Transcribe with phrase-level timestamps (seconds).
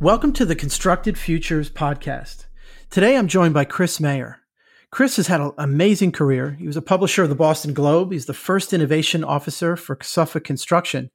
[0.00, 2.46] Welcome to the Constructed Futures podcast.
[2.88, 4.38] Today I'm joined by Chris Mayer.
[4.90, 6.52] Chris has had an amazing career.
[6.52, 8.10] He was a publisher of the Boston Globe.
[8.10, 11.10] He's the first innovation officer for Suffolk Construction.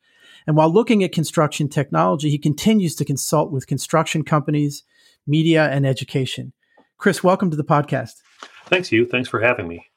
[0.45, 4.83] And while looking at construction technology, he continues to consult with construction companies,
[5.25, 6.53] media, and education.
[6.99, 8.21] Chris, welcome to the podcast.
[8.65, 9.07] Thanks, you.
[9.07, 9.87] Thanks for having me.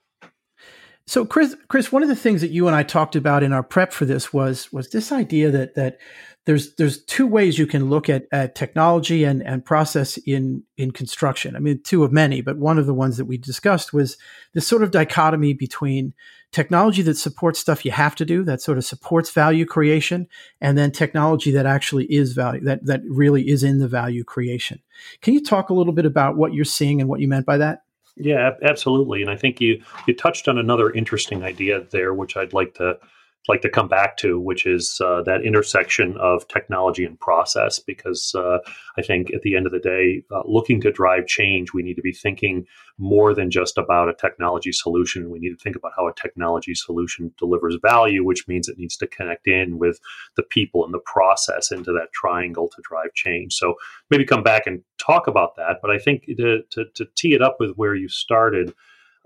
[1.08, 3.62] So, Chris, Chris, one of the things that you and I talked about in our
[3.62, 5.98] prep for this was was this idea that that
[6.44, 10.90] there's there's two ways you can look at, at technology and, and process in in
[10.90, 11.56] construction.
[11.56, 14.18] I mean, two of many, but one of the ones that we discussed was
[14.52, 16.12] this sort of dichotomy between
[16.52, 20.28] technology that supports stuff you have to do, that sort of supports value creation,
[20.60, 24.78] and then technology that actually is value, that that really is in the value creation.
[25.22, 27.56] Can you talk a little bit about what you're seeing and what you meant by
[27.56, 27.84] that?
[28.20, 29.22] Yeah, absolutely.
[29.22, 32.98] And I think you you touched on another interesting idea there, which I'd like to
[33.48, 37.78] like to come back to, which is uh, that intersection of technology and process.
[37.78, 38.58] Because uh,
[38.98, 41.94] I think at the end of the day, uh, looking to drive change, we need
[41.94, 42.66] to be thinking
[42.98, 45.30] more than just about a technology solution.
[45.30, 48.96] We need to think about how a technology solution delivers value, which means it needs
[48.98, 50.00] to connect in with
[50.36, 53.54] the people and the process into that triangle to drive change.
[53.54, 53.74] So
[54.10, 55.76] maybe come back and talk about that.
[55.80, 58.74] But I think to, to, to tee it up with where you started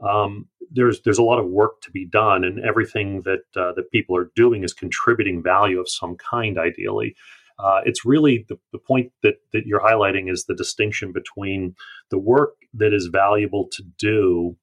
[0.03, 3.91] um, there's there's a lot of work to be done, and everything that uh, that
[3.93, 6.59] people are doing is contributing value of some kind.
[6.59, 7.15] Ideally,
[7.59, 11.75] uh, it's really the, the point that that you're highlighting is the distinction between
[12.11, 14.57] the work that is valuable to do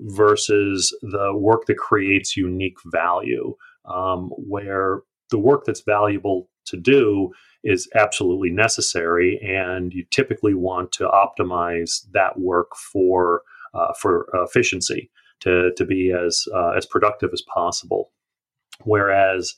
[0.00, 3.54] versus the work that creates unique value.
[3.84, 7.30] Um, where the work that's valuable to do
[7.62, 13.42] is absolutely necessary, and you typically want to optimize that work for
[13.76, 15.10] uh, for efficiency
[15.40, 18.10] to, to be as uh, as productive as possible.
[18.84, 19.54] Whereas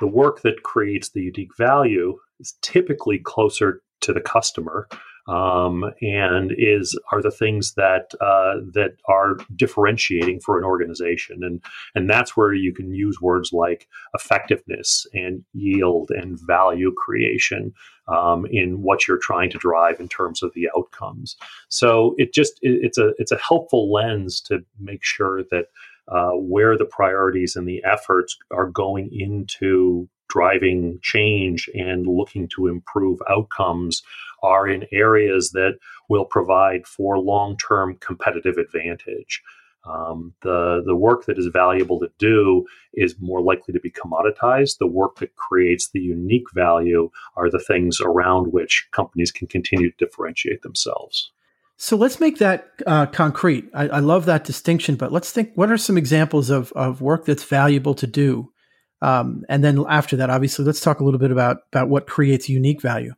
[0.00, 4.88] the work that creates the unique value is typically closer to the customer
[5.28, 11.62] um, and is are the things that uh, that are differentiating for an organization, and
[11.94, 17.72] and that's where you can use words like effectiveness and yield and value creation
[18.08, 21.36] um, in what you're trying to drive in terms of the outcomes.
[21.68, 25.66] So it just it, it's a it's a helpful lens to make sure that
[26.08, 32.66] uh, where the priorities and the efforts are going into driving change and looking to
[32.66, 34.02] improve outcomes
[34.42, 39.42] are in areas that will provide for long term competitive advantage.
[39.84, 44.78] Um, the the work that is valuable to do is more likely to be commoditized.
[44.78, 49.90] The work that creates the unique value are the things around which companies can continue
[49.90, 51.32] to differentiate themselves.
[51.76, 53.68] So let's make that uh, concrete.
[53.74, 57.24] I, I, love that distinction, but let's think: what are some examples of of work
[57.24, 58.52] that's valuable to do?
[59.00, 62.48] Um, and then after that, obviously, let's talk a little bit about about what creates
[62.48, 63.14] unique value.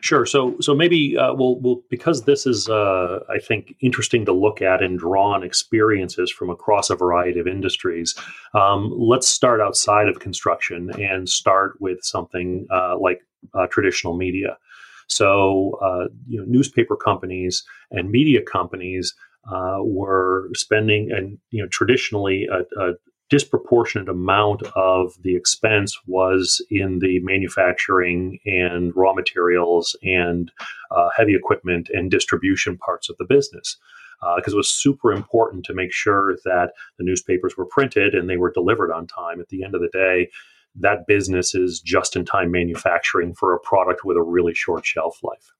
[0.00, 0.24] Sure.
[0.26, 4.62] So, so maybe uh, we'll, we'll because this is, uh, I think, interesting to look
[4.62, 8.14] at and draw on experiences from across a variety of industries.
[8.54, 13.20] Um, let's start outside of construction and start with something uh, like
[13.54, 14.56] uh, traditional media.
[15.06, 19.14] So, uh, you know, newspaper companies and media companies
[19.50, 22.92] uh, were spending, and you know, traditionally a, a,
[23.30, 30.50] disproportionate amount of the expense was in the manufacturing and raw materials and
[30.90, 33.76] uh, heavy equipment and distribution parts of the business
[34.36, 38.28] because uh, it was super important to make sure that the newspapers were printed and
[38.28, 39.40] they were delivered on time.
[39.40, 40.28] At the end of the day,
[40.74, 45.18] that business is just in time manufacturing for a product with a really short shelf
[45.22, 45.52] life.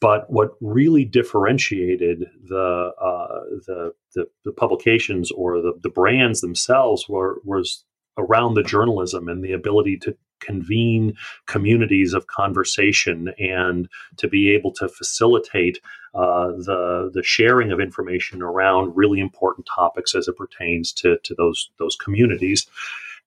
[0.00, 7.08] But what really differentiated the, uh, the, the, the, publications or the, the brands themselves
[7.08, 7.84] were, was
[8.16, 11.14] around the journalism and the ability to convene
[11.46, 15.80] communities of conversation and to be able to facilitate
[16.14, 21.34] uh, the the sharing of information around really important topics as it pertains to to
[21.34, 22.66] those those communities.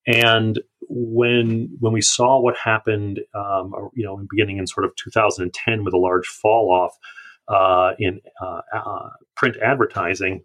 [0.08, 0.60] And
[0.90, 5.94] when when we saw what happened, um, you know, beginning in sort of 2010 with
[5.94, 6.98] a large fall off
[7.48, 10.44] uh, in uh, uh, print advertising,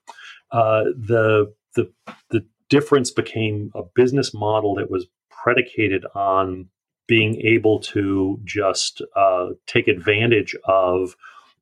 [0.53, 1.91] uh, the the
[2.31, 6.69] the difference became a business model that was predicated on
[7.07, 11.15] being able to just uh, take advantage of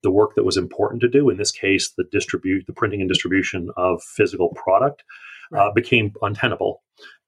[0.02, 1.28] the work that was important to do.
[1.30, 5.04] In this case, the distribute the printing and distribution of physical product
[5.54, 6.82] uh, became untenable.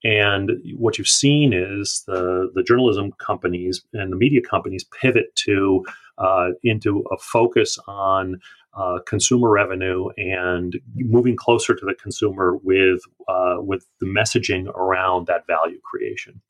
[0.06, 5.84] And what you've seen is the the journalism companies and the media companies pivot to
[6.18, 8.40] uh, into a focus on
[8.74, 15.26] uh, consumer revenue and moving closer to the consumer with uh, with the messaging around
[15.26, 16.40] that value creation.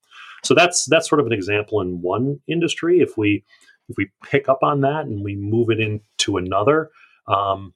[0.45, 3.01] So that's that's sort of an example in one industry.
[3.01, 3.43] If we
[3.89, 6.91] if we pick up on that and we move it into another,
[7.27, 7.73] um,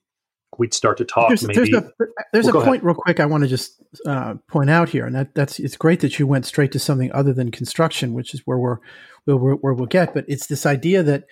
[0.57, 1.29] we'd start to talk.
[1.29, 1.91] There's, maybe, there's a,
[2.33, 2.83] there's well, a point, ahead.
[2.83, 6.01] real quick, I want to just uh, point out here, and that that's it's great
[6.01, 8.77] that you went straight to something other than construction, which is where we're
[9.25, 10.13] where, we're, where we'll get.
[10.13, 11.25] But it's this idea that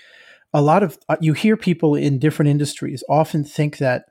[0.54, 4.06] a lot of uh, you hear people in different industries often think that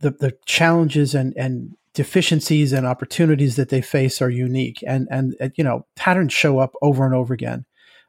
[0.00, 5.36] the the challenges and and deficiencies and opportunities that they face are unique, and and
[5.40, 7.64] uh, you know patterns show up over and over again,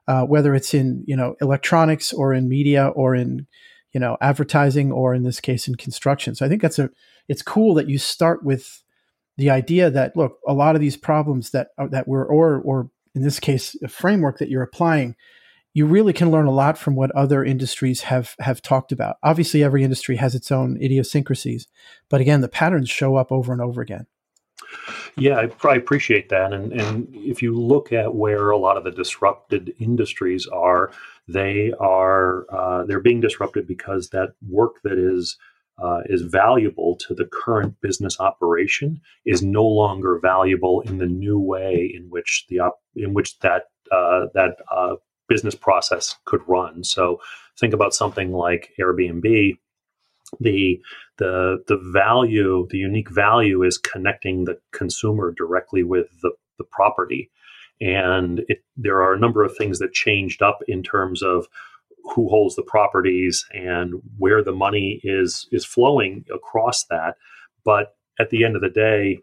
[0.07, 3.47] uh, whether it's in you know electronics or in media or in
[3.93, 6.35] you know advertising or in this case in construction.
[6.35, 6.89] So i think that's a
[7.27, 8.83] it's cool that you start with
[9.37, 12.89] the idea that look a lot of these problems that uh, that we're or or
[13.15, 15.15] in this case a framework that you're applying
[15.73, 19.15] you really can learn a lot from what other industries have have talked about.
[19.23, 21.67] Obviously every industry has its own idiosyncrasies
[22.09, 24.07] but again the patterns show up over and over again
[25.17, 26.53] yeah, I, I, appreciate that.
[26.53, 30.91] And and if you look at where a lot of the disrupted industries are,
[31.27, 35.37] they are uh, they're being disrupted because that work that is
[35.81, 41.39] uh, is valuable to the current business operation is no longer valuable in the new
[41.39, 44.95] way in which the op- in which that uh, that uh,
[45.27, 46.83] business process could run.
[46.83, 47.19] So
[47.59, 49.57] think about something like Airbnb
[50.39, 50.81] the
[51.17, 57.29] the the value, the unique value is connecting the consumer directly with the, the property.
[57.79, 61.47] And it, there are a number of things that changed up in terms of
[62.15, 67.15] who holds the properties and where the money is is flowing across that.
[67.63, 69.19] But at the end of the day,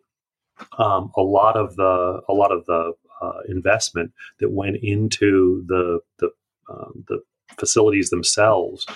[0.78, 6.00] um, a lot of the a lot of the uh, investment that went into the
[6.18, 6.30] the
[6.70, 7.20] um, the
[7.58, 8.86] facilities themselves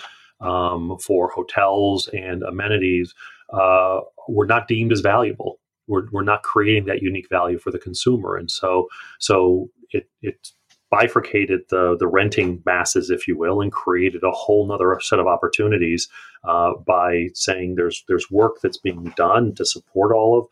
[0.42, 3.14] um, for hotels and amenities
[3.52, 5.58] uh, were not deemed as valuable.
[5.88, 10.48] We're, we're not creating that unique value for the consumer, and so so it it
[10.90, 15.26] bifurcated the the renting masses, if you will, and created a whole other set of
[15.26, 16.08] opportunities
[16.44, 20.44] uh, by saying there's there's work that's being done to support all of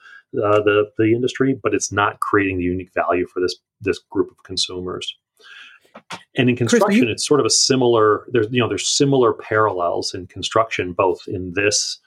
[0.42, 4.30] uh, the the industry, but it's not creating the unique value for this this group
[4.30, 5.16] of consumers.
[6.36, 8.26] And in construction, Chris, it's sort of a similar.
[8.32, 11.98] There's you know there's similar parallels in construction, both in this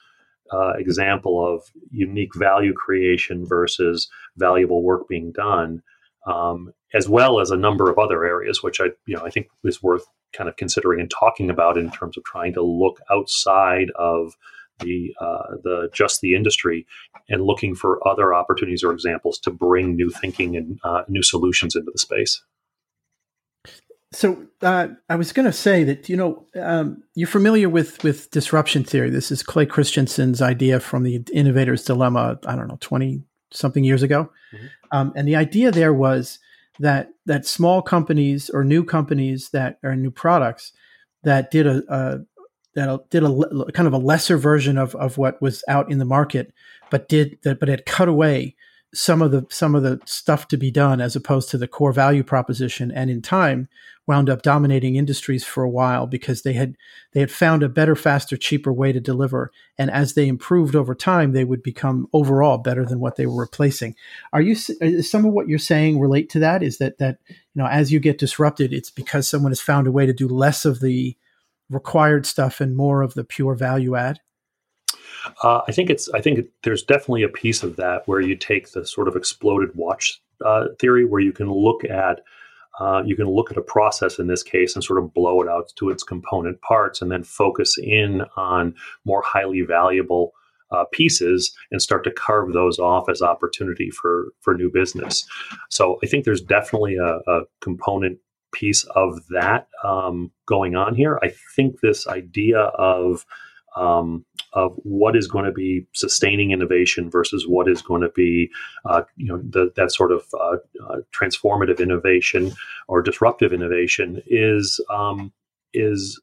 [0.52, 5.82] uh, example of unique value creation versus valuable work being done,
[6.26, 9.48] um, as well as a number of other areas, which I you know I think
[9.64, 13.90] is worth kind of considering and talking about in terms of trying to look outside
[13.96, 14.34] of
[14.80, 16.86] the uh, the just the industry
[17.28, 21.76] and looking for other opportunities or examples to bring new thinking and uh, new solutions
[21.76, 22.42] into the space.
[24.14, 28.30] So uh, I was going to say that you know um, you're familiar with with
[28.30, 29.10] disruption theory.
[29.10, 32.38] This is Clay Christensen's idea from the Innovator's Dilemma.
[32.46, 34.66] I don't know, twenty something years ago, mm-hmm.
[34.92, 36.38] um, and the idea there was
[36.78, 40.72] that that small companies or new companies that are new products
[41.24, 42.20] that did a, a
[42.74, 46.04] that did a kind of a lesser version of of what was out in the
[46.04, 46.52] market,
[46.88, 48.54] but did that, but had cut away
[48.94, 51.92] some of the some of the stuff to be done as opposed to the core
[51.92, 53.68] value proposition and in time
[54.06, 56.76] wound up dominating industries for a while because they had
[57.12, 59.50] they had found a better faster cheaper way to deliver.
[59.78, 63.40] And as they improved over time they would become overall better than what they were
[63.40, 63.94] replacing.
[64.32, 66.62] Are you uh, is some of what you're saying relate to that?
[66.62, 69.92] Is that that you know as you get disrupted it's because someone has found a
[69.92, 71.16] way to do less of the
[71.70, 74.20] required stuff and more of the pure value add
[75.42, 76.08] uh, I think it's.
[76.10, 79.70] I think there's definitely a piece of that where you take the sort of exploded
[79.74, 82.20] watch uh, theory, where you can look at
[82.80, 85.48] uh, you can look at a process in this case and sort of blow it
[85.48, 90.32] out to its component parts, and then focus in on more highly valuable
[90.70, 95.24] uh, pieces and start to carve those off as opportunity for for new business.
[95.70, 98.18] So I think there's definitely a, a component
[98.52, 101.18] piece of that um, going on here.
[101.22, 103.26] I think this idea of
[103.76, 108.50] um, of what is going to be sustaining innovation versus what is going to be,
[108.84, 110.56] uh, you know, the, that sort of uh,
[110.88, 112.52] uh, transformative innovation
[112.86, 115.32] or disruptive innovation is um,
[115.72, 116.20] is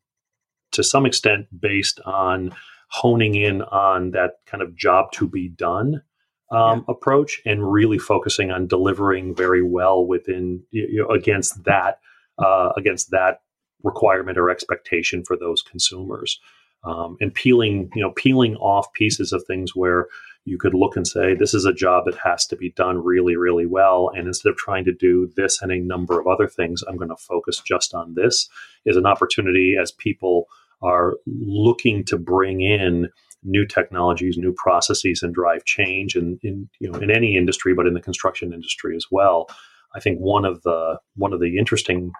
[0.71, 2.55] to some extent based on
[2.87, 6.01] honing in on that kind of job to be done
[6.51, 6.93] um, yeah.
[6.93, 11.99] approach and really focusing on delivering very well within you know, against that
[12.37, 13.41] uh, against that
[13.83, 16.39] requirement or expectation for those consumers
[16.83, 20.07] um, and peeling you know peeling off pieces of things where
[20.45, 23.35] you could look and say this is a job that has to be done really
[23.35, 26.83] really well and instead of trying to do this and a number of other things
[26.87, 28.49] i'm going to focus just on this
[28.85, 30.45] is an opportunity as people
[30.81, 33.07] are looking to bring in
[33.43, 37.87] new technologies new processes and drive change in, in you know in any industry but
[37.87, 39.47] in the construction industry as well.
[39.95, 42.11] I think one of the one of the interesting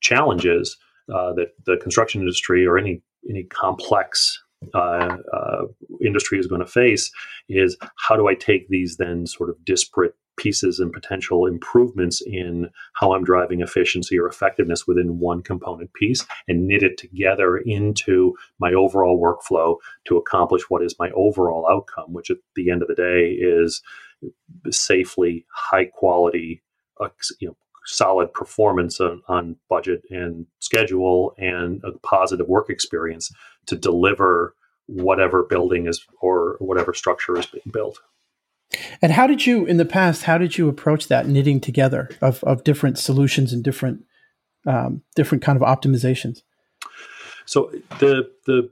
[0.00, 0.76] challenges
[1.12, 4.42] uh, that the construction industry or any any complex
[4.74, 5.62] uh, uh,
[6.00, 7.10] industry is going to face
[7.48, 12.68] is how do I take these then sort of disparate pieces and potential improvements in
[12.94, 18.34] how I'm driving efficiency or effectiveness within one component piece and knit it together into
[18.58, 22.88] my overall workflow to accomplish what is my overall outcome, which at the end of
[22.88, 23.82] the day is
[24.70, 26.62] safely, high quality,
[27.00, 27.08] uh,
[27.40, 27.56] you know,
[27.86, 33.32] solid performance on, on budget and schedule and a positive work experience
[33.66, 34.54] to deliver
[34.86, 37.98] whatever building is or whatever structure is being built.
[39.00, 42.42] And how did you, in the past, how did you approach that knitting together of,
[42.44, 44.04] of different solutions and different
[44.66, 46.42] um, different kind of optimizations?
[47.44, 48.68] So the the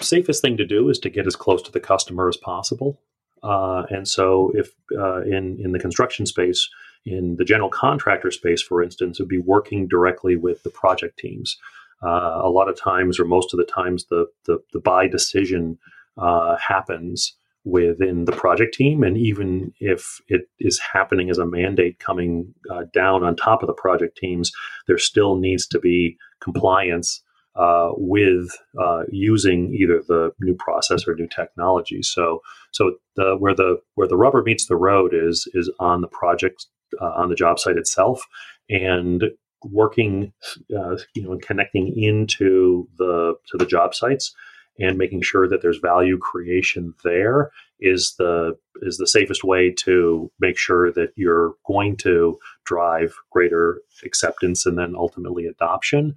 [0.00, 3.00] safest thing to do is to get as close to the customer as possible.
[3.42, 6.68] Uh, and so, if uh, in in the construction space,
[7.06, 11.56] in the general contractor space, for instance, would be working directly with the project teams.
[12.02, 15.78] Uh, a lot of times, or most of the times, the the, the buy decision
[16.18, 17.34] uh, happens
[17.64, 22.82] within the project team, and even if it is happening as a mandate coming uh,
[22.92, 24.52] down on top of the project teams,
[24.86, 27.22] there still needs to be compliance
[27.56, 32.02] uh, with uh, using either the new process or new technology.
[32.02, 32.42] So,
[32.72, 36.66] so the, where the where the rubber meets the road is is on the project
[37.00, 38.22] uh, on the job site itself,
[38.68, 39.24] and
[39.64, 40.32] working,
[40.76, 44.34] uh, you know, and connecting into the to the job sites
[44.78, 50.30] and making sure that there's value creation there is the is the safest way to
[50.40, 56.14] make sure that you're going to drive greater acceptance and then ultimately adoption.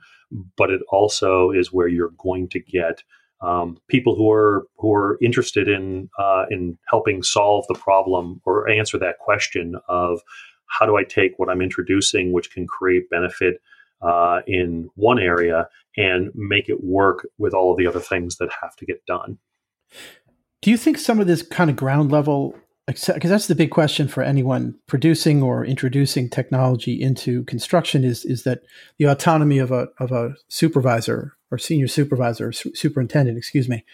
[0.58, 3.04] But it also is where you're going to get
[3.42, 8.70] um, people who are who are interested in uh, in helping solve the problem or
[8.70, 10.22] answer that question of
[10.68, 13.62] how do I take what I'm introducing, which can create benefit
[14.02, 18.50] uh, in one area, and make it work with all of the other things that
[18.62, 19.40] have to get done.
[20.62, 22.56] Do you think some of this kind of ground level,
[22.86, 28.44] because that's the big question for anyone producing or introducing technology into construction, is is
[28.44, 28.62] that
[28.98, 33.86] the autonomy of a of a supervisor or senior supervisor, or su- superintendent, excuse me,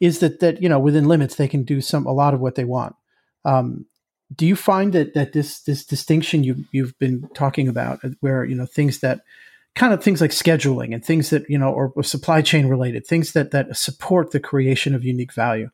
[0.00, 2.54] is that that you know within limits they can do some a lot of what
[2.54, 2.96] they want.
[3.44, 3.86] Um,
[4.34, 8.44] do you find that that this this distinction you you've been talking about, uh, where
[8.44, 9.20] you know things that
[9.74, 13.06] kind of things like scheduling and things that you know or, or, supply chain related
[13.06, 15.70] things that that support the creation of unique value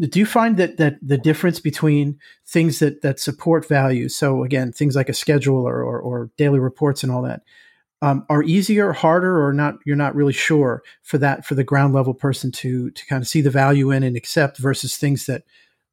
[0.00, 4.72] do you find that that the difference between things that that support value so again
[4.72, 7.42] things like a schedule or, or, or daily reports and all that
[8.02, 11.94] um, are easier harder or not you're not really sure for that for the ground
[11.94, 15.44] level person to to kind of see the value in and accept versus things that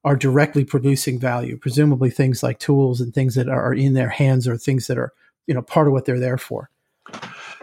[0.03, 4.48] are directly producing value presumably things like tools and things that are in their hands
[4.48, 5.13] or things that are
[5.48, 6.69] you know part of what they're there for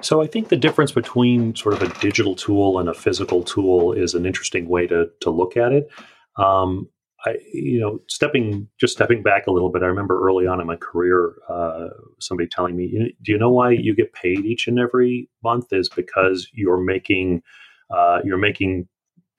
[0.02, 3.92] so I think the difference between sort of a digital tool and a physical tool
[3.92, 5.88] is an interesting way to to look at it.
[6.36, 6.88] Um,
[7.26, 9.82] I, you know, stepping just stepping back a little bit.
[9.82, 13.72] I remember early on in my career, uh, somebody telling me, "Do you know why
[13.72, 15.72] you get paid each and every month?
[15.72, 17.42] Is because you're making
[17.90, 18.88] uh, you're making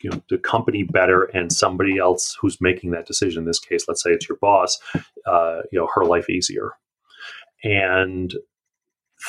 [0.03, 3.41] you know the company better and somebody else who's making that decision.
[3.43, 4.79] In this case, let's say it's your boss,
[5.25, 6.71] uh, you know, her life easier."
[7.63, 8.33] And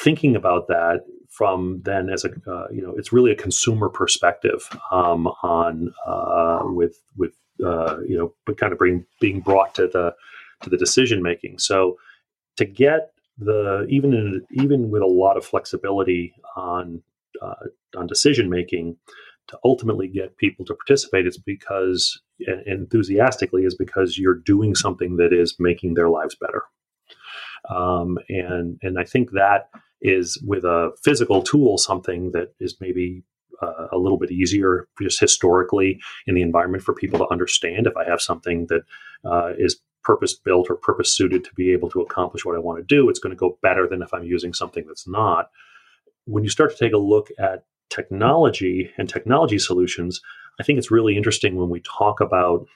[0.02, 1.00] thinking about that
[1.32, 6.60] from then as a uh, you know it's really a consumer perspective um, on uh,
[6.64, 7.32] with with
[7.64, 10.14] uh, you know but kind of bring being brought to the
[10.62, 11.96] to the decision making so
[12.56, 17.02] to get the even in, even with a lot of flexibility on
[17.40, 17.54] uh,
[17.96, 18.96] on decision making
[19.48, 22.20] to ultimately get people to participate it's because
[22.66, 26.62] enthusiastically is because you're doing something that is making their lives better
[27.68, 29.68] um, and and I think that
[30.00, 33.22] is with a physical tool something that is maybe
[33.62, 37.86] uh, a little bit easier just historically in the environment for people to understand.
[37.86, 38.82] If I have something that
[39.24, 42.78] uh, is purpose built or purpose suited to be able to accomplish what I want
[42.78, 45.50] to do, it's going to go better than if I'm using something that's not.
[46.24, 50.20] When you start to take a look at technology and technology solutions,
[50.60, 52.66] I think it's really interesting when we talk about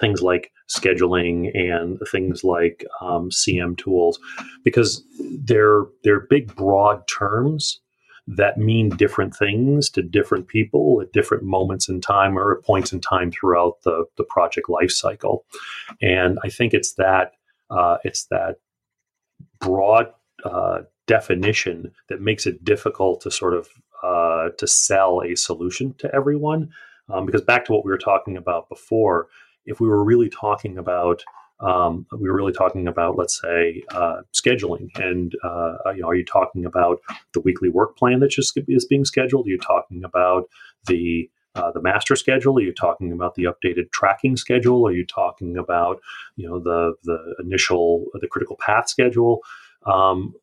[0.00, 4.18] things like scheduling and things like um, CM tools,
[4.64, 5.04] because
[5.44, 7.80] they're they're big broad terms
[8.28, 12.92] that mean different things to different people at different moments in time or at points
[12.92, 15.46] in time throughout the, the project life cycle.
[16.02, 17.32] And I think it's that
[17.70, 18.56] uh, it's that
[19.60, 20.12] broad
[20.44, 23.68] uh, definition that makes it difficult to sort of
[24.02, 26.70] uh, to sell a solution to everyone.
[27.08, 29.28] Um, because back to what we were talking about before,
[29.64, 31.22] if we were really talking about
[31.60, 34.90] um, we were really talking about, let's say, uh, scheduling.
[34.96, 37.00] And uh, you know, are you talking about
[37.34, 39.46] the weekly work plan that just is being scheduled?
[39.46, 40.44] Are you talking about
[40.86, 42.58] the uh, the master schedule?
[42.58, 44.86] Are you talking about the updated tracking schedule?
[44.86, 46.00] Are you talking about
[46.36, 49.40] you know the the initial the critical path schedule?
[49.84, 50.34] Um,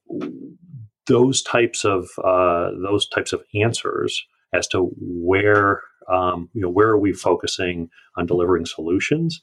[1.08, 5.82] those types of uh, those types of answers as to where
[6.12, 9.42] um, you know where are we focusing on delivering solutions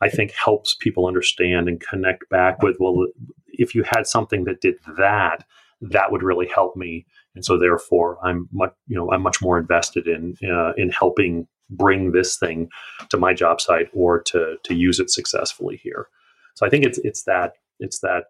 [0.00, 3.06] I think helps people understand and connect back with, well,
[3.48, 5.44] if you had something that did that,
[5.80, 7.06] that would really help me.
[7.34, 11.46] And so therefore I'm much, you know, I'm much more invested in, uh, in helping
[11.70, 12.68] bring this thing
[13.10, 16.08] to my job site or to, to use it successfully here.
[16.54, 18.24] So I think it's, it's that, it's that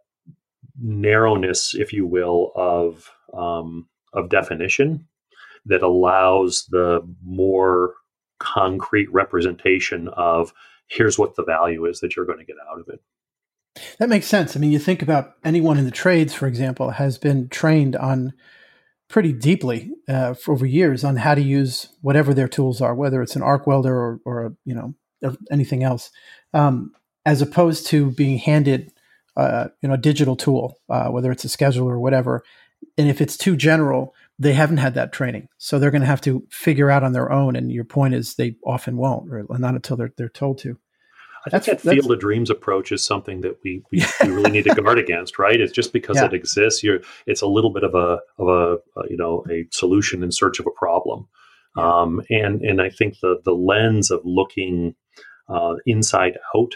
[0.80, 5.06] narrowness, if you will, of, um, of definition
[5.66, 7.94] that allows the more
[8.38, 10.52] concrete representation of
[10.88, 13.00] here's what the value is that you're going to get out of it.
[13.98, 14.56] That makes sense.
[14.56, 18.32] I mean, you think about anyone in the trades, for example, has been trained on
[19.08, 23.22] pretty deeply uh, for over years on how to use whatever their tools are, whether
[23.22, 24.94] it's an arc welder or, or a, you know
[25.50, 26.10] anything else,
[26.54, 26.92] um,
[27.24, 28.92] as opposed to being handed
[29.36, 32.42] uh, you know a digital tool, uh, whether it's a scheduler or whatever.
[32.98, 36.20] And if it's too general, they haven't had that training, so they're going to have
[36.22, 37.56] to figure out on their own.
[37.56, 40.78] And your point is, they often won't, or not until they're they're told to.
[41.46, 44.50] I think that's, that field of dreams approach is something that we, we, we really
[44.50, 45.60] need to guard against, right?
[45.60, 46.26] It's just because yeah.
[46.26, 49.66] it exists, you're it's a little bit of a of a, a you know a
[49.70, 51.28] solution in search of a problem,
[51.76, 54.94] um, and and I think the the lens of looking
[55.48, 56.74] uh, inside out.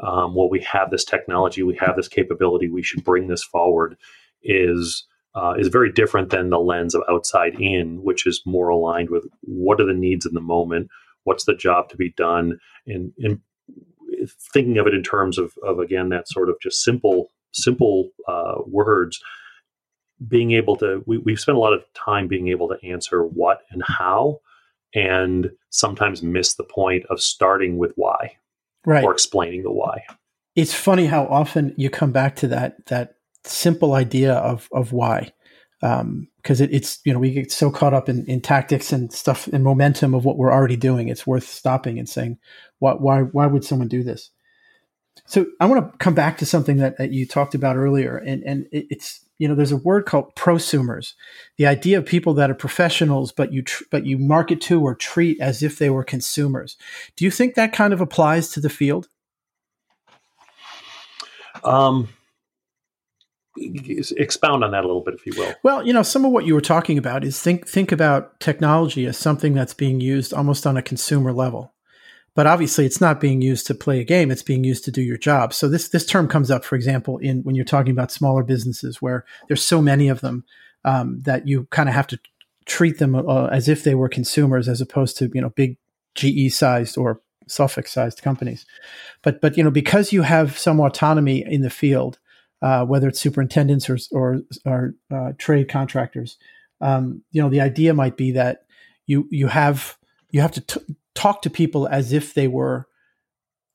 [0.00, 3.96] Um, well, we have this technology, we have this capability, we should bring this forward.
[4.42, 9.10] Is uh, is very different than the lens of outside in, which is more aligned
[9.10, 10.88] with what are the needs in the moment,
[11.24, 13.40] what's the job to be done, and, and
[14.52, 18.56] thinking of it in terms of, of again that sort of just simple simple uh,
[18.66, 19.20] words.
[20.26, 23.62] Being able to, we, we've spent a lot of time being able to answer what
[23.70, 24.40] and how,
[24.92, 28.36] and sometimes miss the point of starting with why,
[28.88, 30.04] right, or explaining the why.
[30.56, 35.32] It's funny how often you come back to that that simple idea of of why
[35.80, 39.12] because um, it, it's you know we get so caught up in, in tactics and
[39.12, 42.36] stuff and momentum of what we're already doing it's worth stopping and saying
[42.80, 44.30] why why why would someone do this
[45.26, 48.42] so i want to come back to something that, that you talked about earlier and
[48.42, 51.14] and it, it's you know there's a word called prosumers
[51.56, 54.94] the idea of people that are professionals but you tr- but you market to or
[54.94, 56.76] treat as if they were consumers.
[57.16, 59.08] Do you think that kind of applies to the field?
[61.64, 62.08] Um
[64.16, 65.54] expound on that a little bit if you will.
[65.62, 69.06] Well you know some of what you were talking about is think think about technology
[69.06, 71.72] as something that's being used almost on a consumer level
[72.38, 75.02] but obviously it's not being used to play a game it's being used to do
[75.02, 78.12] your job so this this term comes up for example in when you're talking about
[78.12, 80.44] smaller businesses where there's so many of them
[80.84, 82.18] um, that you kind of have to
[82.64, 85.76] treat them uh, as if they were consumers as opposed to you know big
[86.14, 88.66] ge sized or Suffolk sized companies
[89.22, 92.20] but but you know because you have some autonomy in the field
[92.62, 96.36] uh, whether it's superintendents or or, or uh, trade contractors.
[96.80, 98.64] Um, you know, the idea might be that
[99.06, 99.96] you you have
[100.30, 102.86] you have to t- talk to people as if they were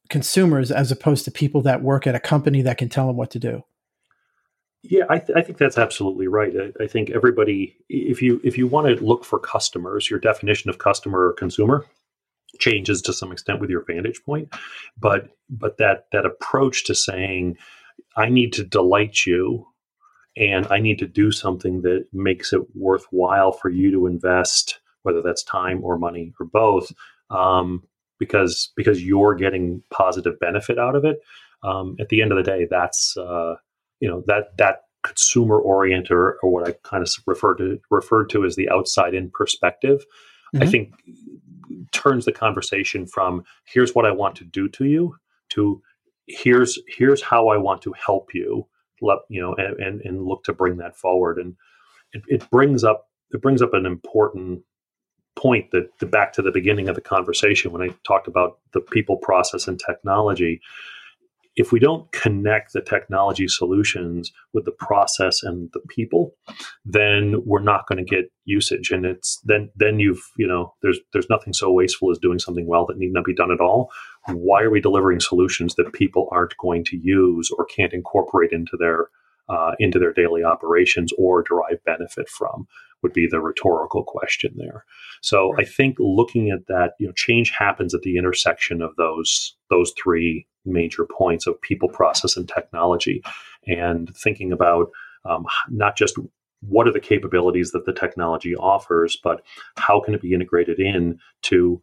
[0.09, 3.31] consumers, as opposed to people that work at a company that can tell them what
[3.31, 3.63] to do.
[4.81, 6.53] Yeah, I, th- I think that's absolutely right.
[6.55, 10.69] I, I, think everybody, if you if you want to look for customers, your definition
[10.69, 11.85] of customer or consumer
[12.59, 14.53] changes to some extent with your vantage point,
[14.97, 17.57] but but that that approach to saying
[18.17, 19.67] I need to delight you
[20.35, 25.21] and I need to do something that makes it worthwhile for you to invest, whether
[25.21, 26.91] that's time or money or both,
[27.29, 27.83] um,
[28.19, 31.19] because because you're getting positive benefit out of it.
[31.63, 33.55] Um, at the end of the day, that's uh,
[33.99, 38.29] you know that that consumer oriented or, or, what I kind of refer to referred
[38.29, 40.05] to as the outside in perspective.
[40.55, 40.63] Mm-hmm.
[40.63, 40.93] I think
[41.91, 45.15] turns the conversation from here's what I want to do to you
[45.49, 45.81] to
[46.27, 48.67] here's here's how I want to help you,
[49.01, 51.37] let, you know, and, and, and look to bring that forward.
[51.37, 51.55] And
[52.13, 54.61] it, it brings up it brings up an important
[55.35, 58.81] point that the, back to the beginning of the conversation when I talked about the
[58.81, 60.61] people, process, and technology
[61.55, 66.33] if we don't connect the technology solutions with the process and the people,
[66.83, 68.89] then we're not going to get usage.
[68.89, 72.65] And it's then then you've you know there's there's nothing so wasteful as doing something
[72.65, 73.91] well that need not be done at all.
[74.27, 78.75] Why are we delivering solutions that people aren't going to use or can't incorporate into
[78.77, 79.09] their
[79.49, 82.67] uh, into their daily operations or derive benefit from
[83.03, 84.85] would be the rhetorical question there.
[85.21, 85.65] So right.
[85.65, 89.93] I think looking at that, you know, change happens at the intersection of those those
[90.01, 93.21] three major points of people, process, and technology,
[93.67, 94.89] and thinking about
[95.25, 96.17] um, not just
[96.67, 99.41] what are the capabilities that the technology offers, but
[99.77, 101.81] how can it be integrated in to,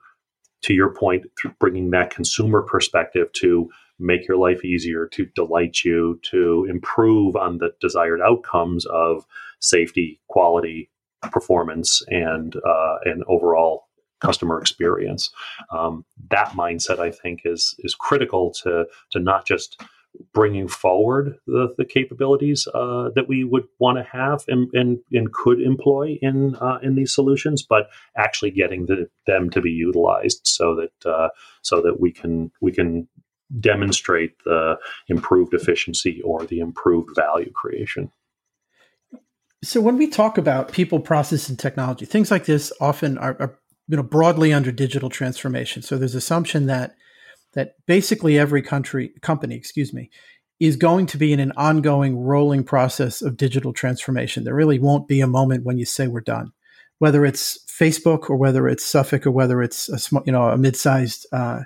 [0.63, 1.27] to your point,
[1.59, 7.59] bringing that consumer perspective to make your life easier, to delight you, to improve on
[7.59, 9.27] the desired outcomes of
[9.61, 10.91] safety, quality,
[11.23, 13.85] performance, and uh, and overall
[14.21, 15.31] customer experience.
[15.71, 19.81] Um, that mindset, I think, is is critical to to not just
[20.33, 25.33] bringing forward the, the capabilities uh, that we would want to have and, and, and
[25.33, 30.41] could employ in uh, in these solutions, but actually getting the, them to be utilized
[30.45, 31.29] so that uh,
[31.63, 33.09] so that we can we can
[33.59, 34.77] demonstrate the
[35.09, 38.11] improved efficiency or the improved value creation.
[39.63, 43.59] So when we talk about people, process, and technology, things like this often are, are
[43.89, 45.83] you know broadly under digital transformation.
[45.83, 46.95] So there's assumption that
[47.53, 50.11] that basically every country company, excuse me,
[50.61, 54.45] is going to be in an ongoing rolling process of digital transformation.
[54.45, 56.53] There really won't be a moment when you say we're done,
[56.99, 60.57] whether it's Facebook or whether it's Suffolk or whether it's a small, you know, a
[60.57, 61.63] mid-sized uh,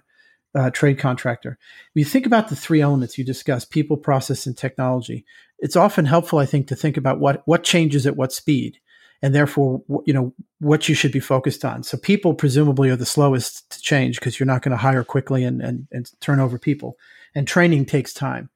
[0.54, 1.58] uh, trade contractor.
[1.92, 5.24] When you think about the three elements you discussed, people, process, and technology,
[5.58, 8.78] it's often helpful, I think, to think about what what changes at what speed
[9.24, 11.82] and therefore you know what you should be focused on.
[11.82, 15.44] So people presumably are the slowest to change because you're not going to hire quickly
[15.44, 16.98] and, and, and turn over people.
[17.34, 18.50] And training takes time.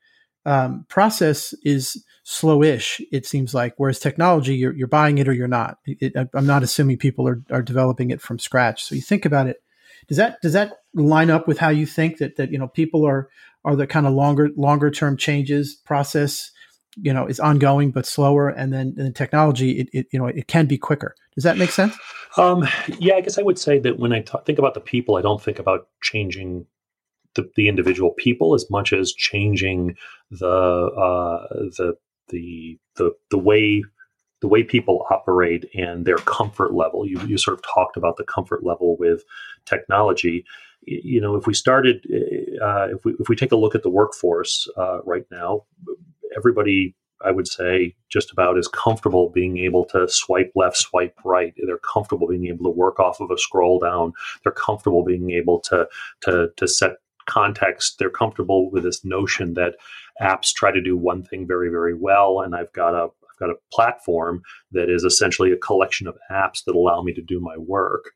[0.44, 5.48] Um, process is slowish it seems like whereas technology you're, you're buying it or you're
[5.48, 5.78] not.
[5.86, 8.84] It, i'm not assuming people are, are developing it from scratch.
[8.84, 9.62] So you think about it.
[10.06, 13.06] Does that does that line up with how you think that that you know people
[13.06, 13.30] are
[13.64, 16.50] are the kind of longer longer term changes process
[17.02, 20.48] you know is ongoing but slower and then in technology it, it, you know it
[20.48, 21.96] can be quicker does that make sense
[22.36, 22.66] um,
[22.98, 25.42] yeah i guess i would say that when i think about the people i don't
[25.42, 26.66] think about changing
[27.34, 29.96] the, the individual people as much as changing
[30.30, 31.96] the uh, the
[32.28, 33.82] the the the way
[34.40, 37.06] the way people operate and their comfort level.
[37.06, 39.24] You, you sort of talked about the comfort level with
[39.64, 40.44] technology.
[40.82, 42.06] You know, if we started,
[42.62, 45.64] uh, if we if we take a look at the workforce uh, right now,
[46.36, 51.52] everybody I would say just about is comfortable being able to swipe left, swipe right.
[51.56, 54.12] They're comfortable being able to work off of a scroll down.
[54.42, 55.88] They're comfortable being able to
[56.22, 56.92] to to set
[57.26, 57.98] context.
[57.98, 59.74] They're comfortable with this notion that
[60.20, 63.50] apps try to do one thing very, very well, and I've got a I've got
[63.50, 67.56] a platform that is essentially a collection of apps that allow me to do my
[67.56, 68.12] work.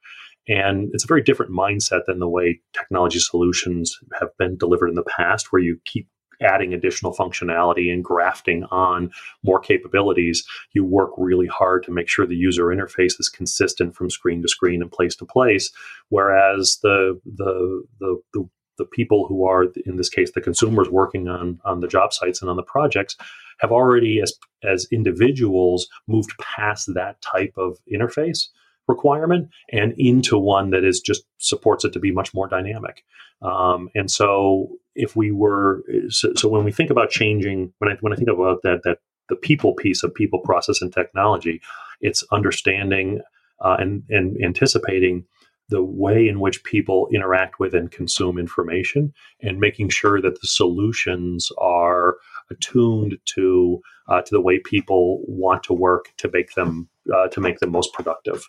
[0.49, 4.97] And it's a very different mindset than the way technology solutions have been delivered in
[4.97, 6.09] the past, where you keep
[6.43, 9.11] adding additional functionality and grafting on
[9.43, 14.11] more capabilities, you work really hard to make sure the user interface is consistent from
[14.11, 15.71] screen to screen and place to place.
[16.09, 21.29] Whereas the the the, the the people who are in this case the consumers working
[21.29, 23.17] on on the job sites and on the projects
[23.59, 24.33] have already as
[24.65, 28.49] as individuals moved past that type of interface
[28.95, 33.05] requirement and into one that is just supports it to be much more dynamic.
[33.41, 37.97] Um, and so if we were so, so, when we think about changing when I
[38.01, 41.61] when I think about that that the people piece of people process and technology,
[42.01, 43.21] it's understanding
[43.61, 45.25] uh, and and anticipating
[45.73, 50.47] the way in which people interact with and consume information and making sure that the
[50.47, 52.17] solutions are
[52.51, 57.41] attuned to uh, to the way people want to work to make them uh, to
[57.41, 58.45] make them most productive.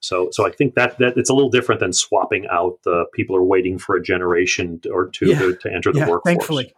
[0.00, 3.36] So, so I think that that it's a little different than swapping out the people
[3.36, 5.38] are waiting for a generation or two yeah.
[5.38, 6.34] to, to, enter the yeah, workforce.
[6.34, 6.74] Thankfully,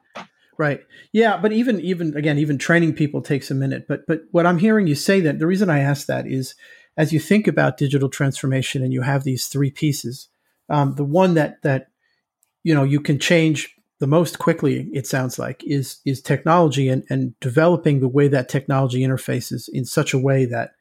[0.59, 0.81] right?
[1.12, 3.87] Yeah, but even even again, even training people takes a minute.
[3.87, 6.57] But but what I'm hearing you say that the reason I ask that is,
[6.96, 10.28] as you think about digital transformation and you have these three pieces,
[10.68, 11.88] um, the one that that
[12.62, 17.04] you know you can change the most quickly it sounds like is is technology and
[17.09, 20.72] and developing the way that technology interfaces in such a way that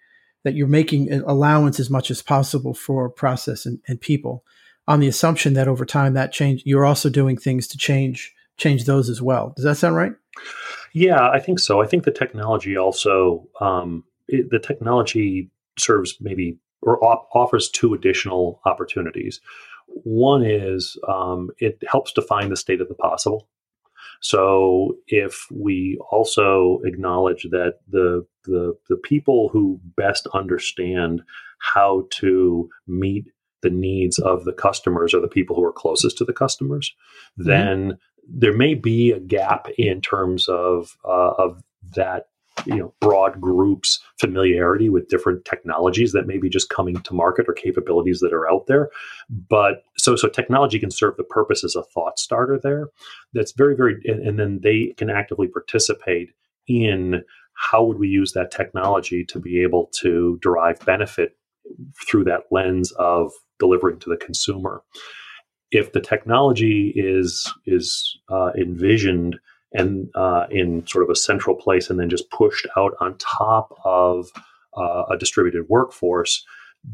[0.44, 4.44] that you're making an allowance as much as possible for process and, and people
[4.88, 8.86] on the assumption that over time that change you're also doing things to change change
[8.86, 9.54] those as well.
[9.56, 10.14] Does that sound right?
[10.94, 11.82] Yeah i think so.
[11.82, 17.94] I think the technology also um, it, the technology serves maybe or op- offers two
[17.94, 19.42] additional opportunities
[19.88, 23.48] one is um, it helps define the state of the possible
[24.22, 31.22] so if we also acknowledge that the, the, the people who best understand
[31.60, 33.26] how to meet
[33.62, 36.94] the needs of the customers are the people who are closest to the customers,
[37.40, 37.50] mm-hmm.
[37.50, 41.64] then there may be a gap in terms of uh, of
[41.96, 42.28] that
[42.66, 47.46] you know broad groups familiarity with different technologies that may be just coming to market
[47.48, 48.90] or capabilities that are out there.
[49.30, 52.88] But so so technology can serve the purpose as a thought starter there.
[53.34, 56.30] That's very very and, and then they can actively participate
[56.68, 57.24] in
[57.56, 61.38] how would we use that technology to be able to derive benefit
[62.08, 64.84] through that lens of delivering to the consumer.
[65.72, 69.40] If the technology is is uh, envisioned
[69.76, 73.74] and uh, in sort of a central place and then just pushed out on top
[73.84, 74.28] of
[74.78, 76.46] uh, a distributed workforce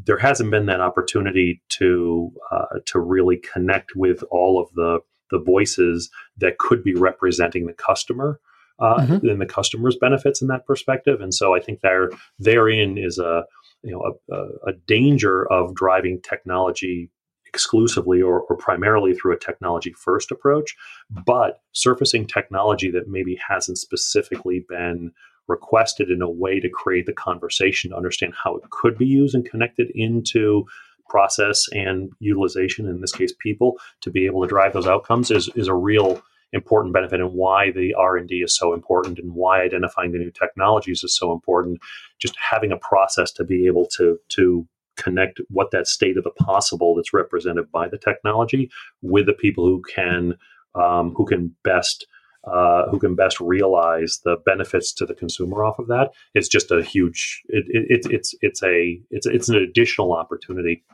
[0.04, 5.38] there hasn't been that opportunity to uh, to really connect with all of the the
[5.38, 8.38] voices that could be representing the customer
[8.78, 9.26] uh, mm-hmm.
[9.26, 13.44] and the customer's benefits in that perspective and so I think there therein is a
[13.82, 17.10] you know a, a danger of driving technology
[17.52, 20.74] exclusively or, or primarily through a technology first approach,
[21.10, 25.12] but surfacing technology that maybe hasn't specifically been
[25.48, 29.34] requested in a way to create the conversation to understand how it could be used
[29.34, 30.64] and connected into
[31.08, 35.50] process and utilization in this case people to be able to drive those outcomes is,
[35.54, 40.12] is a real important benefit and why the r&d is so important and why identifying
[40.12, 41.80] the new technologies is so important.
[42.18, 46.30] Just having a process to be able to to connect what that state of the
[46.30, 50.36] possible that's represented by the technology with the people who can
[50.74, 52.06] um, who can best
[52.44, 56.10] uh, who can best realize the benefits to the consumer off of that.
[56.34, 60.84] It's just a huge it, it, it's it's a it's it's an additional opportunity.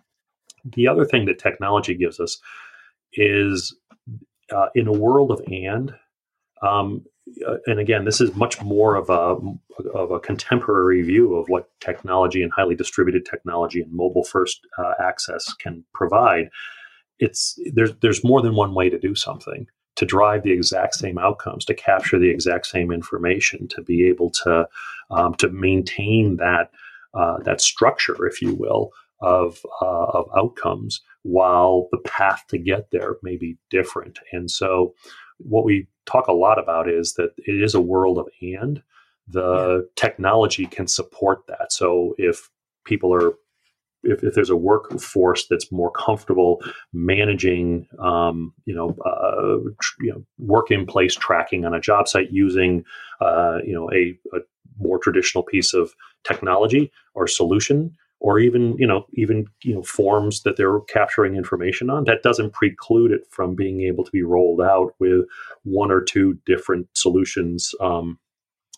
[0.65, 2.39] The other thing that technology gives us
[3.15, 3.75] is
[4.55, 5.95] uh, in a world of and
[6.63, 7.05] um,
[7.67, 9.37] and again, this is much more of a
[9.95, 14.95] of a contemporary view of what technology and highly distributed technology and mobile first uh,
[15.01, 16.49] access can provide.
[17.19, 19.67] It's there's there's more than one way to do something
[19.99, 24.31] to drive the exact same outcomes, to capture the exact same information, to be able
[24.31, 24.69] to
[25.11, 26.71] um, to maintain that
[27.15, 32.93] uh, that structure, if you will, of uh, of outcomes, while the path to get
[32.93, 34.21] there may be different.
[34.33, 34.95] And so,
[35.39, 38.83] what we talk a lot about is that it is a world of and
[39.27, 39.89] the yeah.
[39.95, 41.73] technology can support that.
[41.73, 42.51] So if
[42.85, 43.35] people are
[44.05, 50.13] if, if there's a workforce that's more comfortable managing, um, you know, uh, tr- you
[50.13, 52.85] know, work in place tracking on a job site using,
[53.21, 54.41] uh, you know, a, a,
[54.81, 60.43] more traditional piece of technology or solution, or even you know even you know forms
[60.43, 64.61] that they're capturing information on that doesn't preclude it from being able to be rolled
[64.61, 65.25] out with
[65.65, 68.19] one or two different solutions um,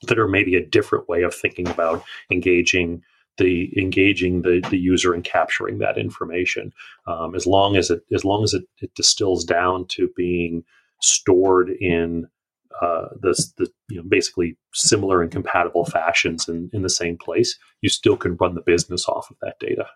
[0.06, 3.02] that are maybe a different way of thinking about engaging
[3.38, 6.72] the engaging the, the user and capturing that information.
[7.06, 10.64] Um, as long as it as long as it, it distills down to being
[11.00, 12.28] stored in
[12.80, 17.58] uh, the, the you know basically similar and compatible fashions in, in the same place,
[17.80, 19.86] you still can run the business off of that data.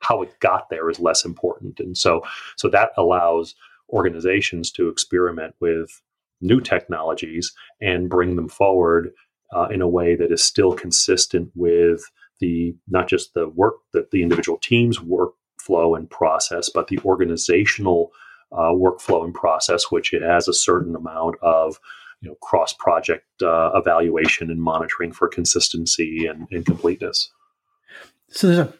[0.00, 2.22] How it got there is less important, and so
[2.56, 3.54] so that allows
[3.90, 6.02] organizations to experiment with
[6.40, 9.12] new technologies and bring them forward
[9.54, 12.02] uh, in a way that is still consistent with
[12.40, 18.10] the not just the work that the individual teams workflow and process, but the organizational
[18.52, 21.78] uh, workflow and process, which it has a certain amount of
[22.24, 27.30] you know cross project uh, evaluation and monitoring for consistency and, and, completeness.
[28.30, 28.74] So there's a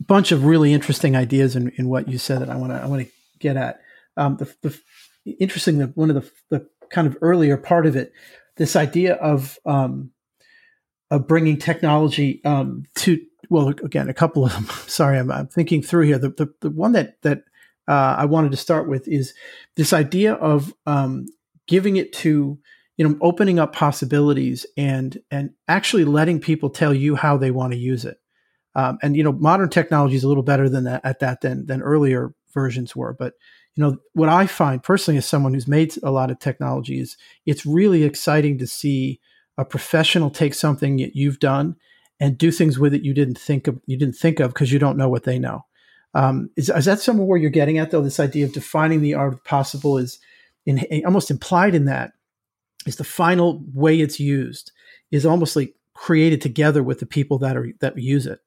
[0.00, 2.86] bunch of really interesting ideas in, in what you said that I want to I
[2.86, 3.80] want to get at.
[4.16, 8.12] Um, the, the interesting that one of the the kind of earlier part of it,
[8.56, 10.10] this idea of um,
[11.10, 14.64] of bringing technology um, to well again a couple of them.
[14.86, 16.18] Sorry, I'm, I'm thinking through here.
[16.18, 17.44] The the, the one that that
[17.86, 19.32] uh, I wanted to start with is
[19.76, 21.26] this idea of um,
[21.68, 22.58] giving it to
[23.00, 27.72] you know opening up possibilities and and actually letting people tell you how they want
[27.72, 28.18] to use it.
[28.74, 31.64] Um, and you know modern technology is a little better than that at that than
[31.64, 33.34] than earlier versions were but
[33.74, 37.16] you know what i find personally as someone who's made a lot of technology is
[37.46, 39.20] it's really exciting to see
[39.56, 41.76] a professional take something that you've done
[42.20, 44.78] and do things with it you didn't think of you didn't think of because you
[44.78, 45.64] don't know what they know.
[46.12, 49.14] Um, is, is that somewhere where you're getting at though this idea of defining the
[49.14, 50.18] art of possible is
[50.66, 52.12] in, almost implied in that
[52.86, 54.72] is the final way it's used
[55.10, 58.40] is almost like created together with the people that are that use it.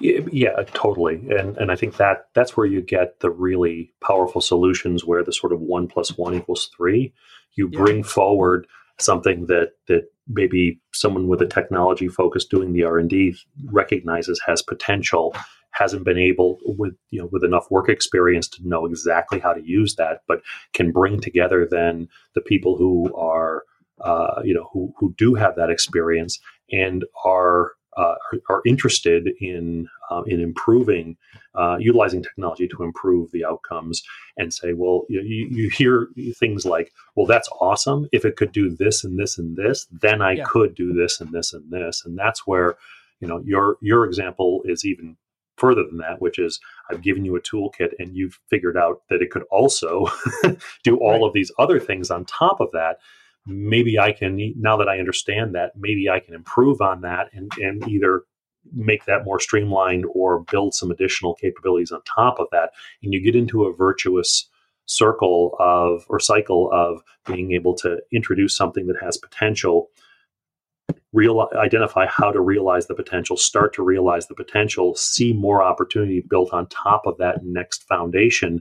[0.00, 1.16] Yeah, totally.
[1.30, 5.32] And and I think that that's where you get the really powerful solutions where the
[5.32, 7.12] sort of one plus one equals three.
[7.56, 8.04] You bring yeah.
[8.04, 8.66] forward
[8.98, 14.40] something that that maybe someone with a technology focus doing the R and D recognizes
[14.46, 15.34] has potential,
[15.74, 19.62] hasn't been able with you know with enough work experience to know exactly how to
[19.62, 23.64] use that, but can bring together then the people who are
[24.00, 26.40] uh, you know who who do have that experience
[26.72, 31.16] and are uh, are, are, interested in uh, in improving,
[31.54, 34.02] uh, utilizing technology to improve the outcomes,
[34.36, 38.08] and say, well, you, you, hear things like, well, that's awesome.
[38.10, 40.44] If it could do this and this and this, then I yeah.
[40.44, 42.76] could do this and this and this, and that's where,
[43.20, 45.16] you know, your your example is even
[45.56, 49.22] further than that, which is I've given you a toolkit and you've figured out that
[49.22, 50.06] it could also
[50.84, 51.22] do all right.
[51.22, 52.98] of these other things on top of that
[53.46, 57.50] maybe I can now that I understand that, maybe I can improve on that and,
[57.58, 58.22] and either
[58.72, 62.70] make that more streamlined or build some additional capabilities on top of that.
[63.02, 64.48] And you get into a virtuous
[64.86, 69.90] circle of or cycle of being able to introduce something that has potential
[71.12, 76.20] real identify how to realize the potential start to realize the potential see more opportunity
[76.28, 78.60] built on top of that next foundation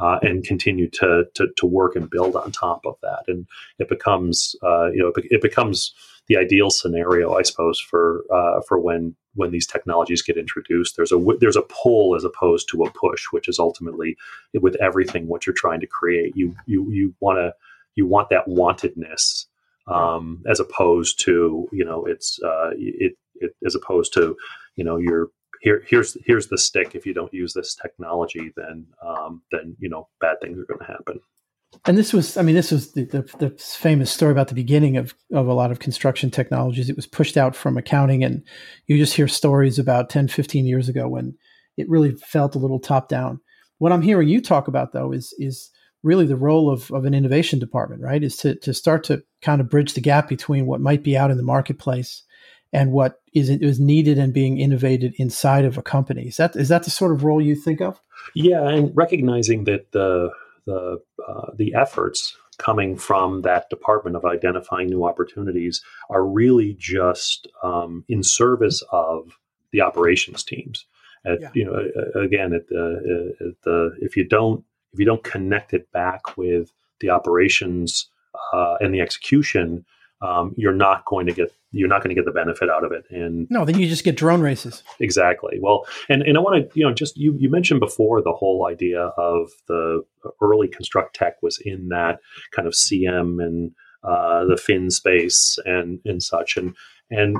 [0.00, 3.24] uh, and continue to, to, to work and build on top of that.
[3.26, 3.46] And
[3.78, 5.92] it becomes uh, you know it, it, becomes
[6.28, 10.96] the ideal scenario, I suppose, for uh, for when when these technologies get introduced.
[10.96, 14.16] There's a there's a pull as opposed to a push, which is ultimately
[14.60, 16.36] with everything what you're trying to create.
[16.36, 17.52] You you you want to
[17.96, 19.46] you want that wantedness
[19.86, 24.36] um, as opposed to you know it's uh, it, it as opposed to
[24.76, 25.28] you know you're
[25.60, 26.94] here here's here's the stick.
[26.94, 30.80] If you don't use this technology then um, then you know bad things are going
[30.80, 31.20] to happen.
[31.84, 34.96] And this was i mean this was the, the, the, famous story about the beginning
[34.96, 36.90] of, of a lot of construction technologies.
[36.90, 38.42] It was pushed out from accounting and
[38.86, 41.36] you just hear stories about 10 15 years ago when
[41.76, 43.40] it really felt a little top down.
[43.78, 45.70] What i'm hearing you talk about though is is
[46.02, 49.60] really the role of, of an innovation department right is to, to start to kind
[49.60, 52.22] of bridge the gap between what might be out in the marketplace
[52.72, 56.28] and what is is needed and being innovated inside of a company.
[56.28, 58.00] Is that is that the sort of role you think of?
[58.34, 60.30] Yeah, and recognizing that the
[60.66, 67.48] the uh, the efforts coming from that department of identifying new opportunities are really just
[67.62, 69.38] um, in service of
[69.72, 70.84] the operations teams.
[71.24, 71.50] At, yeah.
[71.54, 75.90] You know, again, at the, at the if you don't if you don't connect it
[75.92, 78.08] back with the operations
[78.52, 79.84] uh, and the execution,
[80.22, 82.92] um, you're not going to get you're not going to get the benefit out of
[82.92, 83.04] it.
[83.10, 84.82] And no, then you just get drone races.
[84.98, 85.58] Exactly.
[85.60, 88.66] Well, and and I want to you know just you you mentioned before the whole
[88.66, 90.02] idea of the
[90.42, 92.18] early construct tech was in that
[92.52, 93.72] kind of CM and
[94.02, 96.74] uh, the fin space and and such and
[97.10, 97.36] and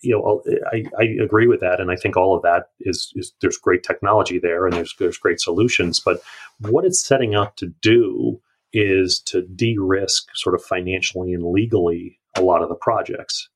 [0.00, 0.42] you know
[0.72, 3.82] I, I agree with that and I think all of that is is there's great
[3.82, 6.22] technology there and there's there's great solutions but
[6.58, 8.40] what it's setting up to do
[8.72, 13.48] is to de-risk sort of financially and legally a lot of the projects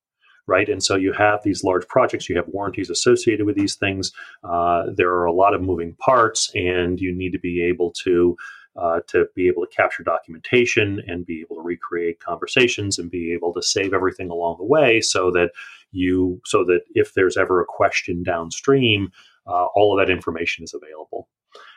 [0.48, 0.68] right?
[0.68, 4.12] And so you have these large projects you have warranties associated with these things
[4.44, 8.36] uh, there are a lot of moving parts and you need to be able to
[8.76, 13.32] uh, to be able to capture documentation and be able to recreate conversations and be
[13.32, 15.50] able to save everything along the way so that
[15.96, 19.10] you so that if there's ever a question downstream
[19.46, 21.28] uh, all of that information is available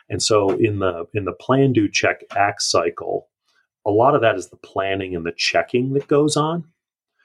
[0.08, 3.28] and so in the in the plan do check act cycle
[3.86, 6.64] a lot of that is the planning and the checking that goes on.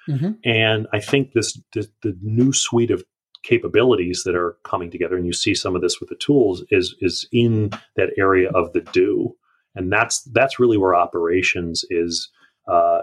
[0.08, 0.32] Mm-hmm.
[0.44, 3.04] And I think this, this, the new suite of
[3.44, 6.96] capabilities that are coming together, and you see some of this with the tools, is
[7.02, 9.36] is in that area of the do,
[9.74, 12.30] and that's that's really where operations is.
[12.68, 13.02] Uh,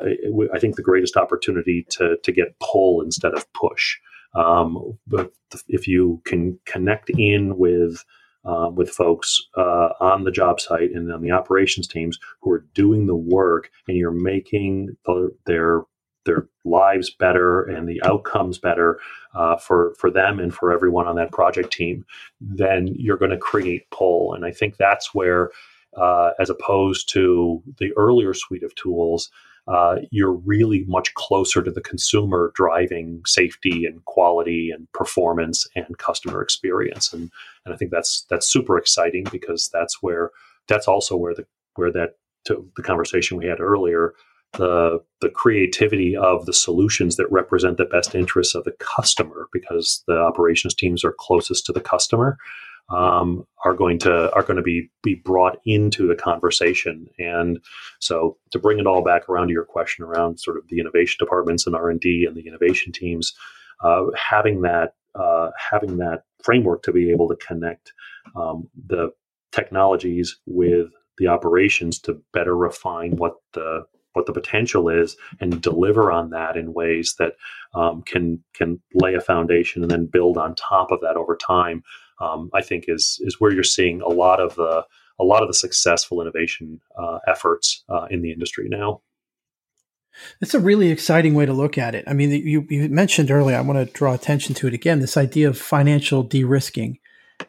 [0.52, 3.96] I think the greatest opportunity to to get pull instead of push.
[4.34, 5.32] Um, but
[5.68, 8.04] if you can connect in with
[8.44, 12.66] uh, with folks uh, on the job site and on the operations teams who are
[12.74, 15.82] doing the work, and you're making the, their
[16.24, 18.98] their lives better and the outcomes better
[19.34, 22.04] uh, for for them and for everyone on that project team,
[22.40, 24.34] then you're going to create pull.
[24.34, 25.50] And I think that's where,
[25.96, 29.30] uh, as opposed to the earlier suite of tools,
[29.68, 35.98] uh, you're really much closer to the consumer driving safety and quality and performance and
[35.98, 37.12] customer experience.
[37.12, 37.30] And,
[37.64, 40.30] and I think that's that's super exciting because that's where
[40.68, 41.46] that's also where the
[41.76, 44.14] where that the conversation we had earlier
[44.54, 50.02] the the creativity of the solutions that represent the best interests of the customer because
[50.06, 52.36] the operations teams are closest to the customer
[52.90, 57.06] um, are going to are going to be be brought into the conversation.
[57.18, 57.58] And
[58.00, 61.16] so to bring it all back around to your question around sort of the innovation
[61.18, 63.32] departments and R and D and the innovation teams,
[63.82, 67.92] uh, having that uh, having that framework to be able to connect
[68.36, 69.10] um, the
[69.52, 76.12] technologies with the operations to better refine what the what the potential is and deliver
[76.12, 77.32] on that in ways that
[77.74, 81.82] um, can can lay a foundation and then build on top of that over time
[82.20, 84.84] um, I think is is where you're seeing a lot of the
[85.20, 89.02] a lot of the successful innovation uh, efforts uh, in the industry now.
[90.40, 92.04] It's a really exciting way to look at it.
[92.06, 95.16] I mean, you, you mentioned earlier, I want to draw attention to it again, this
[95.16, 96.98] idea of financial de-risking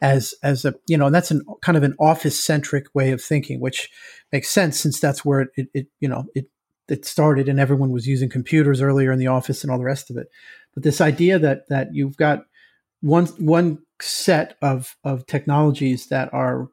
[0.00, 3.22] as, as a, you know, and that's an kind of an office centric way of
[3.22, 3.90] thinking, which
[4.32, 6.46] makes sense since that's where it, it, it, you know, it,
[6.88, 10.10] it started and everyone was using computers earlier in the office and all the rest
[10.10, 10.28] of it.
[10.74, 12.44] But this idea that, that you've got
[13.00, 16.68] one, one set of, of technologies that are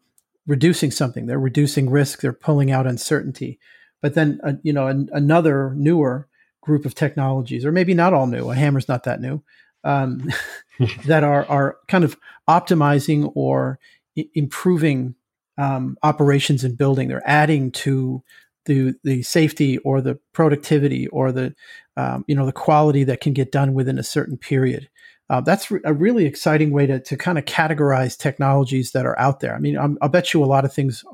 [0.48, 3.60] reducing something, they're reducing risk, they're pulling out uncertainty
[4.02, 6.28] but then uh, you know an, another newer
[6.62, 8.50] group of technologies, or maybe not all new.
[8.50, 9.42] A hammer's not that new.
[9.84, 10.30] Um,
[11.06, 12.18] that are are kind of
[12.50, 13.80] optimizing or
[14.18, 15.16] I- improving
[15.58, 17.08] um, operations and building.
[17.08, 18.24] They're adding to
[18.66, 21.56] the the safety or the productivity or the
[21.96, 24.90] um, you know the quality that can get done within a certain period.
[25.32, 29.18] Uh, that's re- a really exciting way to to kind of categorize technologies that are
[29.18, 29.56] out there.
[29.56, 31.06] I mean, I'm, I'll bet you a lot of things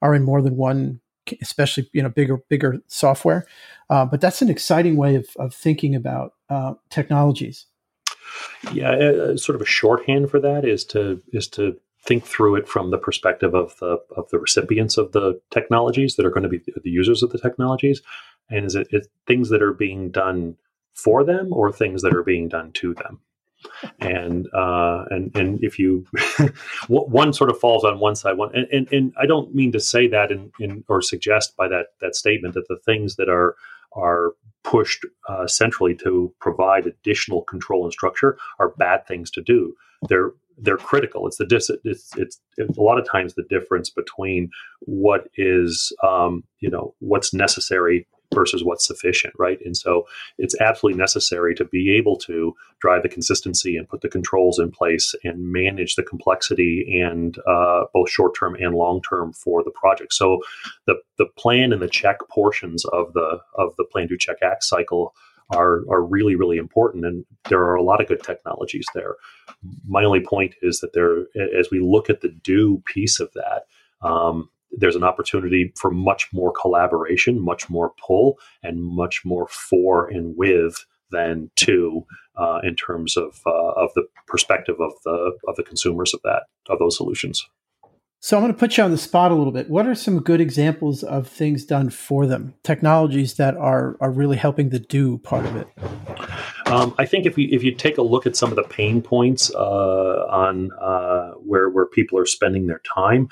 [0.00, 1.00] are in more than one
[1.42, 3.46] especially you know bigger bigger software.
[3.90, 7.66] Uh, but that's an exciting way of, of thinking about uh, technologies.
[8.72, 12.90] Yeah, sort of a shorthand for that is to is to think through it from
[12.90, 16.58] the perspective of the of the recipients of the technologies that are going to be
[16.58, 18.02] the users of the technologies,
[18.50, 20.56] and is it, it things that are being done
[20.94, 23.20] for them or things that are being done to them?
[24.00, 26.06] And uh, and and if you
[26.88, 29.80] one sort of falls on one side, one and, and, and I don't mean to
[29.80, 33.56] say that in, in or suggest by that that statement that the things that are
[33.92, 34.32] are
[34.64, 39.74] pushed uh, centrally to provide additional control and structure are bad things to do.
[40.08, 41.26] They're they're critical.
[41.26, 44.50] It's the dis- it's, it's, it's a lot of times the difference between
[44.80, 49.58] what is um, you know what's necessary versus what's sufficient, right?
[49.64, 50.06] And so
[50.38, 54.70] it's absolutely necessary to be able to drive the consistency and put the controls in
[54.70, 59.70] place and manage the complexity and uh, both short term and long term for the
[59.70, 60.12] project.
[60.12, 60.40] So
[60.86, 64.64] the the plan and the check portions of the of the plan do check act
[64.64, 65.14] cycle
[65.50, 69.16] are are really really important and there are a lot of good technologies there
[69.86, 71.26] my only point is that there
[71.58, 73.64] as we look at the do piece of that
[74.00, 80.08] um, there's an opportunity for much more collaboration, much more pull, and much more for
[80.08, 82.04] and with than to
[82.36, 86.44] uh, in terms of uh, of the perspective of the of the consumers of that
[86.68, 87.46] of those solutions.
[88.20, 89.68] So I'm going to put you on the spot a little bit.
[89.68, 92.54] What are some good examples of things done for them?
[92.62, 95.68] Technologies that are are really helping the do part of it.
[96.64, 99.02] Um, I think if you if you take a look at some of the pain
[99.02, 103.28] points uh, on uh, where where people are spending their time,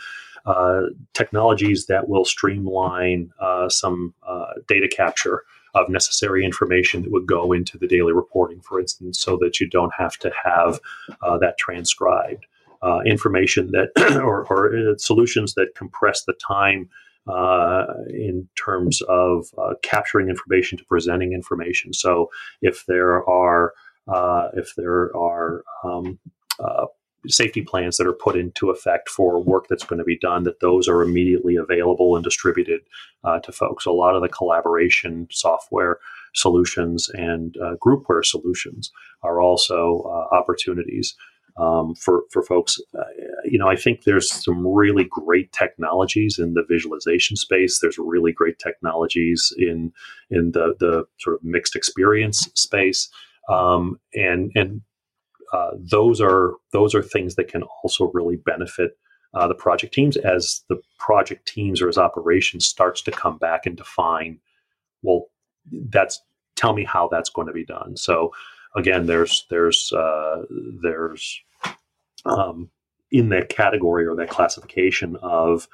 [1.14, 7.52] technologies that will streamline uh, some uh, data capture of necessary information that would go
[7.52, 10.80] into the daily reporting, for instance, so that you don't have to have
[11.22, 12.46] uh, that transcribed.
[12.82, 13.90] Uh, information that,
[14.24, 16.90] or, or, solutions that compress the time
[18.08, 19.46] in terms of
[19.82, 21.92] capturing information to presenting information.
[21.92, 22.28] So,
[22.60, 23.72] if there are
[24.54, 26.18] if there are um,
[26.58, 26.86] uh,
[27.28, 30.60] safety plans that are put into effect for work that's going to be done, that
[30.60, 32.80] those are immediately available and distributed
[33.24, 33.86] uh, to folks.
[33.86, 35.98] A lot of the collaboration software
[36.34, 38.90] solutions and uh, groupware solutions
[39.22, 41.14] are also uh, opportunities
[41.58, 42.78] um, for for folks.
[42.98, 43.02] Uh,
[43.44, 47.78] you know, I think there's some really great technologies in the visualization space.
[47.78, 49.92] There's really great technologies in
[50.30, 53.08] in the the sort of mixed experience space.
[53.48, 54.82] Um, and and
[55.52, 58.98] uh, those are those are things that can also really benefit
[59.34, 63.66] uh, the project teams as the project teams or as operations starts to come back
[63.66, 64.38] and define
[65.02, 65.26] well
[65.70, 66.20] that's
[66.56, 67.96] tell me how that's going to be done.
[67.96, 68.32] So
[68.76, 70.42] again there's there's uh,
[70.82, 71.40] there's
[72.24, 72.70] um,
[73.10, 75.68] in that category or that classification of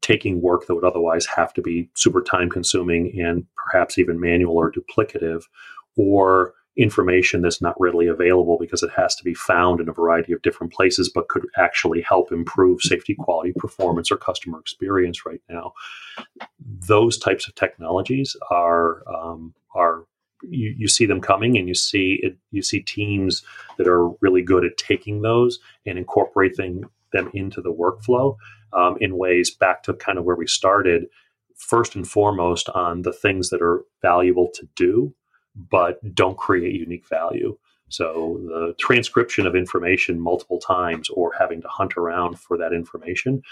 [0.00, 4.56] taking work that would otherwise have to be super time consuming and perhaps even manual
[4.56, 5.44] or duplicative
[5.96, 10.32] or information that's not readily available because it has to be found in a variety
[10.32, 15.42] of different places, but could actually help improve safety, quality, performance, or customer experience right
[15.50, 15.72] now.
[16.88, 20.06] Those types of technologies are um, are
[20.42, 23.42] you, you see them coming, and you see it, you see teams
[23.76, 28.36] that are really good at taking those and incorporating them into the workflow
[28.72, 31.04] um, in ways back to kind of where we started.
[31.54, 35.14] First and foremost, on the things that are valuable to do
[35.54, 37.56] but don't create unique value.
[37.88, 43.42] So the transcription of information multiple times or having to hunt around for that information,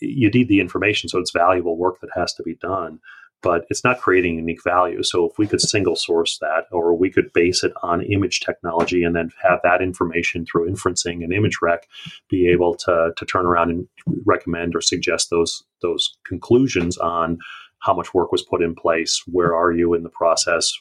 [0.00, 1.10] you need the information.
[1.10, 3.00] So it's valuable work that has to be done,
[3.42, 5.02] but it's not creating unique value.
[5.02, 9.04] So if we could single source that or we could base it on image technology
[9.04, 11.86] and then have that information through inferencing and image rec
[12.30, 13.86] be able to, to turn around and
[14.24, 17.38] recommend or suggest those, those conclusions on
[17.82, 20.72] how much work was put in place, where are you in the process,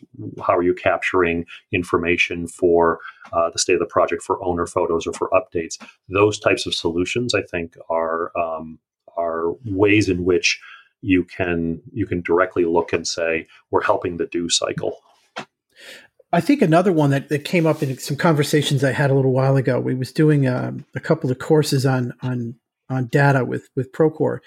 [0.42, 3.00] how are you capturing information for
[3.34, 5.78] uh, the state of the project for owner photos or for updates.
[6.10, 8.80] Those types of solutions, I think, are um,
[9.18, 10.60] are ways in which
[11.02, 14.98] you can you can directly look and say we're helping the do cycle.
[16.34, 19.34] I think another one that, that came up in some conversations I had a little
[19.34, 19.82] while ago.
[19.82, 22.56] We was doing um, a couple of courses on on
[22.90, 24.40] on data with with Procore,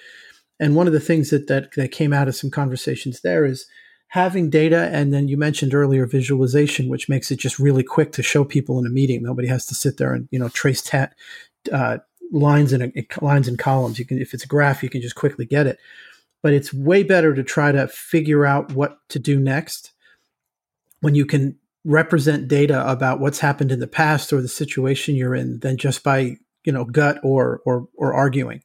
[0.61, 3.67] and one of the things that, that that came out of some conversations there is
[4.09, 8.23] having data, and then you mentioned earlier visualization, which makes it just really quick to
[8.23, 9.23] show people in a meeting.
[9.23, 11.15] Nobody has to sit there and you know trace tat
[11.73, 11.99] uh,
[12.31, 13.99] lines and lines and columns.
[13.99, 15.79] You can if it's a graph, you can just quickly get it.
[16.43, 19.93] But it's way better to try to figure out what to do next
[21.01, 25.35] when you can represent data about what's happened in the past or the situation you're
[25.35, 28.63] in than just by you know gut or or or arguing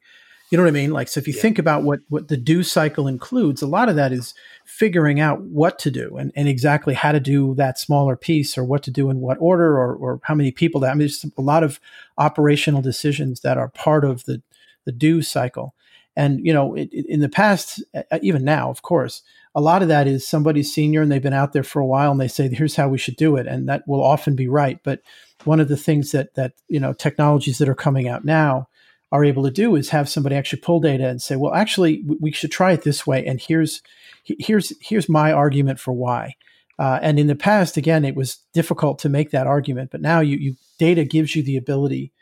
[0.50, 0.90] you know what i mean?
[0.90, 1.42] Like so if you yeah.
[1.42, 4.34] think about what what the do cycle includes a lot of that is
[4.64, 8.64] figuring out what to do and, and exactly how to do that smaller piece or
[8.64, 11.24] what to do in what order or or how many people that i mean there's
[11.38, 11.80] a lot of
[12.18, 14.42] operational decisions that are part of the
[14.84, 15.74] the do cycle.
[16.16, 17.82] And you know it, it, in the past
[18.20, 19.22] even now of course
[19.54, 22.10] a lot of that is somebody's senior and they've been out there for a while
[22.10, 24.80] and they say here's how we should do it and that will often be right.
[24.82, 25.00] But
[25.44, 28.68] one of the things that that you know technologies that are coming out now
[29.12, 32.30] are able to do is have somebody actually pull data and say well actually we
[32.32, 33.82] should try it this way and here's
[34.24, 36.34] here's here's my argument for why
[36.78, 40.20] uh, and in the past again it was difficult to make that argument but now
[40.20, 42.12] you, you data gives you the ability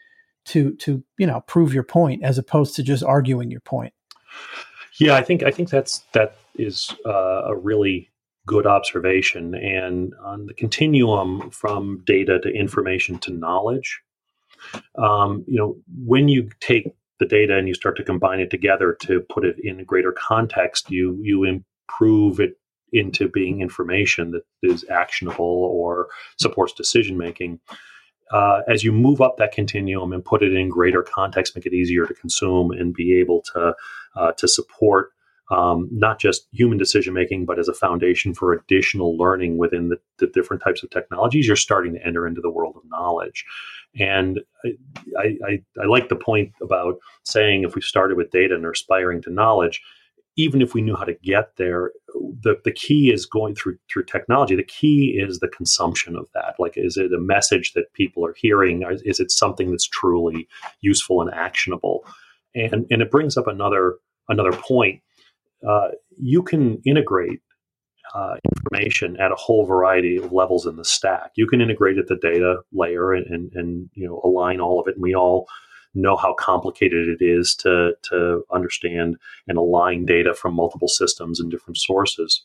[0.45, 3.93] to to you know prove your point as opposed to just arguing your point
[4.99, 8.11] yeah i think i think that's that is uh, a really
[8.49, 9.55] good observation.
[9.55, 14.01] And on the continuum from data to information to knowledge,
[14.97, 18.97] um, you know, when you take the data and you start to combine it together
[19.03, 22.59] to put it in greater context, you you improve it
[22.93, 27.61] into being information that is actionable or supports decision making.
[28.31, 31.73] Uh, as you move up that continuum and put it in greater context, make it
[31.73, 33.75] easier to consume and be able to
[34.17, 35.13] uh, to support
[35.51, 39.99] um, not just human decision making, but as a foundation for additional learning within the,
[40.19, 43.47] the, different types of technologies, you're starting to enter into the world of knowledge.
[43.99, 44.41] And
[45.19, 48.73] I, I, I like the point about saying if we started with data and are
[48.73, 49.81] aspiring to knowledge,
[50.37, 54.05] even if we knew how to get there, the, the key is going through through
[54.05, 54.55] technology.
[54.55, 56.55] The key is the consumption of that.
[56.59, 58.85] Like, is it a message that people are hearing?
[59.05, 60.47] Is it something that's truly
[60.81, 62.05] useful and actionable?
[62.55, 63.97] And and it brings up another
[64.29, 65.01] another point
[65.67, 67.41] uh, you can integrate
[68.15, 71.33] uh, information at a whole variety of levels in the stack.
[71.37, 74.89] You can integrate at the data layer and, and, and, you know align all of
[74.89, 74.95] it.
[74.95, 75.47] And we all
[75.95, 81.51] know how complicated it is to to understand and align data from multiple systems and
[81.51, 82.45] different sources.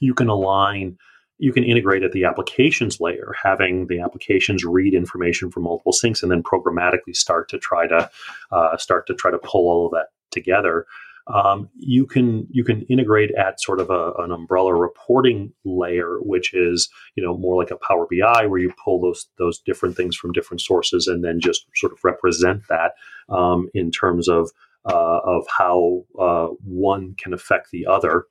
[0.00, 0.96] You can align.
[1.40, 6.20] You can integrate at the applications layer, having the applications read information from multiple sinks,
[6.20, 8.10] and then programmatically start to try to
[8.50, 10.86] uh, start to try to pull all of that together
[11.32, 16.54] um, you can you can integrate at sort of a, an umbrella reporting layer, which
[16.54, 20.16] is you know more like a Power BI, where you pull those those different things
[20.16, 22.92] from different sources and then just sort of represent that
[23.28, 24.50] um, in terms of
[24.86, 28.24] uh, of how uh, one can affect the other.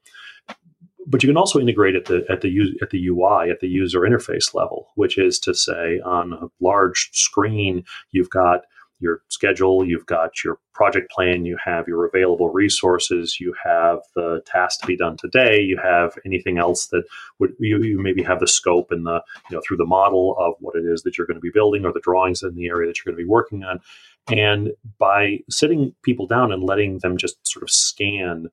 [1.06, 4.02] But you can also integrate at the at the at the UI at the user
[4.02, 8.62] interface level, which is to say, on a large screen, you've got
[9.00, 14.42] your schedule, you've got your project plan, you have your available resources, you have the
[14.46, 17.04] task to be done today, you have anything else that
[17.40, 20.56] would you, you maybe have the scope and the you know through the model of
[20.60, 22.88] what it is that you're going to be building or the drawings in the area
[22.88, 23.80] that you're going to be working on.
[24.30, 28.50] And by sitting people down and letting them just sort of scan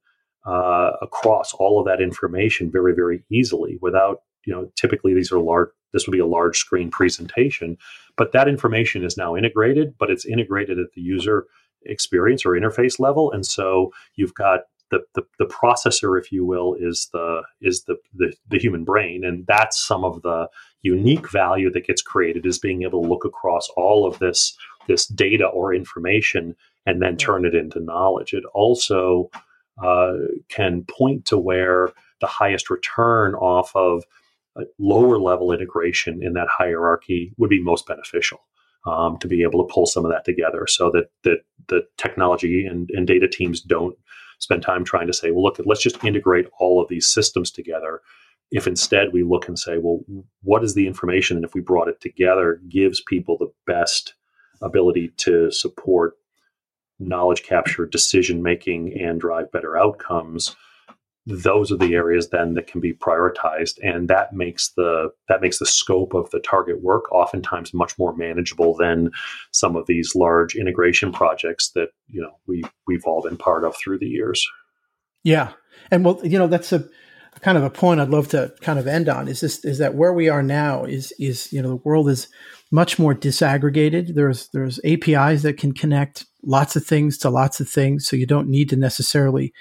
[0.46, 5.38] uh, across all of that information very, very easily without, you know, typically these are
[5.40, 7.76] large, this would be a large screen presentation
[8.16, 11.46] but that information is now integrated, but it's integrated at the user
[11.84, 13.30] experience or interface level.
[13.32, 17.96] And so you've got the, the, the processor, if you will, is the is the,
[18.14, 20.48] the the human brain, and that's some of the
[20.82, 25.06] unique value that gets created is being able to look across all of this this
[25.06, 26.54] data or information
[26.86, 28.34] and then turn it into knowledge.
[28.34, 29.30] It also
[29.82, 30.12] uh,
[30.50, 31.90] can point to where
[32.20, 34.04] the highest return off of
[34.78, 38.40] lower level integration in that hierarchy would be most beneficial
[38.86, 41.38] um, to be able to pull some of that together so that, that
[41.68, 43.96] the technology and, and data teams don't
[44.38, 48.00] spend time trying to say, well, look, let's just integrate all of these systems together.
[48.50, 50.00] If instead we look and say, well,
[50.42, 51.36] what is the information?
[51.36, 54.14] And if we brought it together, gives people the best
[54.60, 56.14] ability to support
[56.98, 60.54] knowledge capture, decision making, and drive better outcomes
[61.26, 65.58] those are the areas then that can be prioritized and that makes the that makes
[65.58, 69.10] the scope of the target work oftentimes much more manageable than
[69.50, 73.74] some of these large integration projects that you know we we've all been part of
[73.76, 74.46] through the years.
[75.22, 75.52] Yeah.
[75.90, 76.84] And well you know that's a
[77.40, 79.94] kind of a point I'd love to kind of end on is this is that
[79.94, 82.28] where we are now is is you know the world is
[82.70, 84.14] much more disaggregated.
[84.14, 88.06] There's there's APIs that can connect lots of things to lots of things.
[88.06, 89.52] So you don't need to necessarily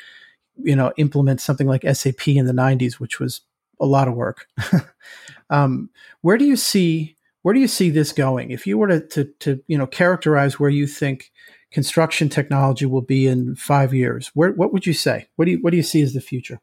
[0.58, 3.41] you know implement something like SAP in the 90s, which was
[3.80, 4.47] a lot of work.
[5.49, 5.89] um,
[6.22, 8.51] where do you see where do you see this going?
[8.51, 11.32] If you were to, to, to you know characterize where you think
[11.72, 15.28] construction technology will be in five years, where what would you say?
[15.36, 16.60] What do you what do you see as the future?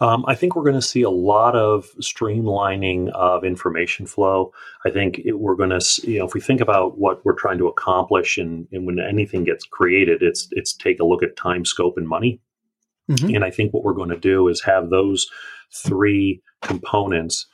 [0.00, 4.52] Um, I think we're going to see a lot of streamlining of information flow.
[4.84, 7.58] I think it, we're going to, you know, if we think about what we're trying
[7.58, 11.64] to accomplish, and, and when anything gets created, it's it's take a look at time,
[11.64, 12.40] scope, and money.
[13.10, 13.36] Mm-hmm.
[13.36, 15.28] And I think what we're going to do is have those
[15.72, 17.46] three components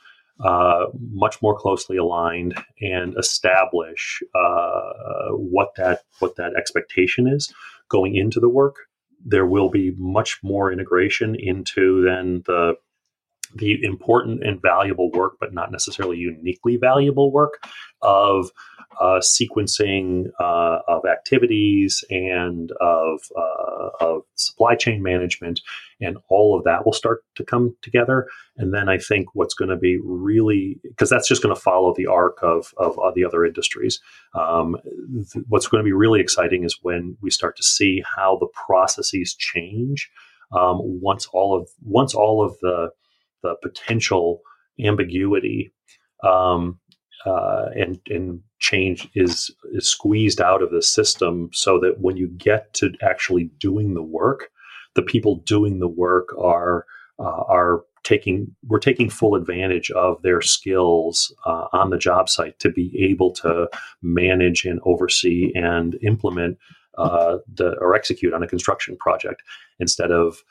[0.43, 7.53] uh, much more closely aligned and establish uh, what that what that expectation is
[7.87, 8.75] going into the work
[9.25, 12.75] there will be much more integration into then the
[13.53, 17.63] the important and valuable work, but not necessarily uniquely valuable work
[18.01, 18.51] of
[18.99, 25.61] uh, sequencing uh, of activities and of, uh, of supply chain management,
[26.01, 28.27] and all of that will start to come together.
[28.57, 31.93] And then I think what's going to be really because that's just going to follow
[31.95, 33.99] the arc of of the other industries.
[34.33, 34.77] Um,
[35.31, 38.47] th- what's going to be really exciting is when we start to see how the
[38.47, 40.09] processes change
[40.51, 42.89] um, once all of once all of the
[43.43, 44.41] the potential
[44.83, 45.71] ambiguity
[46.23, 46.79] um,
[47.25, 52.27] uh, and and change is is squeezed out of the system so that when you
[52.27, 54.49] get to actually doing the work,
[54.95, 56.85] the people doing the work are
[57.19, 62.57] uh, are taking we're taking full advantage of their skills uh, on the job site
[62.59, 63.69] to be able to
[64.01, 66.57] manage and oversee and implement
[66.97, 69.43] uh, the or execute on a construction project
[69.79, 70.43] instead of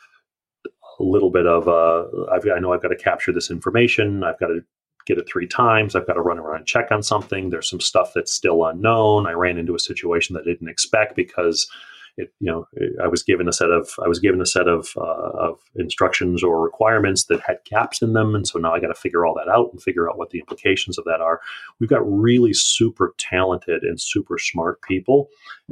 [1.00, 4.22] a little bit of uh, i know I've got to capture this information.
[4.22, 4.60] I've got to
[5.07, 5.94] get it three times.
[5.94, 7.50] I've got to run around and check on something.
[7.50, 9.26] There's some stuff that's still unknown.
[9.26, 11.68] I ran into a situation that I didn't expect because
[12.16, 12.68] it, you know,
[13.02, 16.44] I was given a set of I was given a set of uh, of instructions
[16.44, 19.34] or requirements that had gaps in them, and so now I got to figure all
[19.34, 21.40] that out and figure out what the implications of that are.
[21.80, 25.28] We've got really super talented and super smart people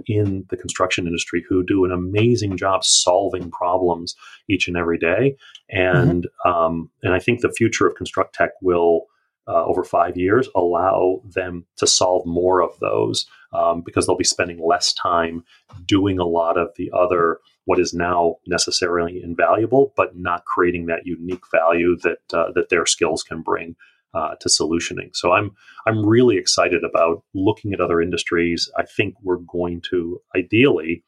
[0.07, 4.17] in the construction industry who do an amazing job solving problems
[4.49, 5.37] each and every day,
[5.71, 6.51] and mm-hmm.
[6.51, 9.07] um, and I think the future of construct tech will
[9.49, 14.25] uh, over five years allow them to solve more of those um, because they'll be
[14.25, 15.45] spending less time
[15.87, 21.07] doing a lot of the other what is now necessarily invaluable, but not creating that
[21.07, 23.77] unique value that uh, that their skills can bring
[24.15, 25.11] uh, to solutioning.
[25.15, 25.53] So I'm
[25.87, 28.69] I'm really excited about looking at other industries.
[28.77, 31.05] I think we're going to ideally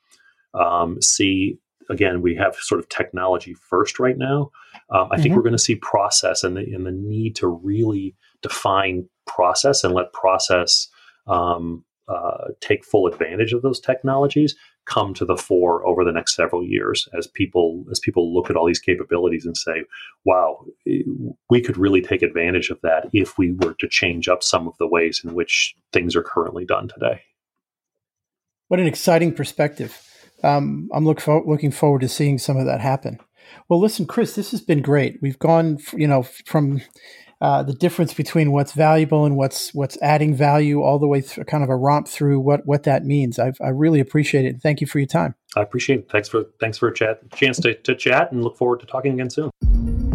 [0.54, 1.58] um, see
[1.90, 4.50] again we have sort of technology first right now.
[4.90, 5.22] Um, I mm-hmm.
[5.22, 9.84] think we're going to see process and the and the need to really define process
[9.84, 10.88] and let process
[11.26, 14.54] um, uh, take full advantage of those technologies
[14.86, 18.56] come to the fore over the next several years as people as people look at
[18.56, 19.82] all these capabilities and say
[20.26, 20.62] wow
[21.48, 24.74] we could really take advantage of that if we were to change up some of
[24.78, 27.22] the ways in which things are currently done today
[28.68, 30.02] what an exciting perspective
[30.42, 33.18] um, i'm look for, looking forward to seeing some of that happen
[33.68, 36.80] well listen chris this has been great we've gone you know from
[37.40, 41.44] uh, the difference between what's valuable and what's what's adding value, all the way through,
[41.44, 43.38] kind of a romp through what what that means.
[43.38, 44.62] I've, I really appreciate it.
[44.62, 45.34] Thank you for your time.
[45.54, 46.10] I appreciate it.
[46.10, 49.12] Thanks for thanks for a chat chance to, to chat and look forward to talking
[49.12, 50.13] again soon.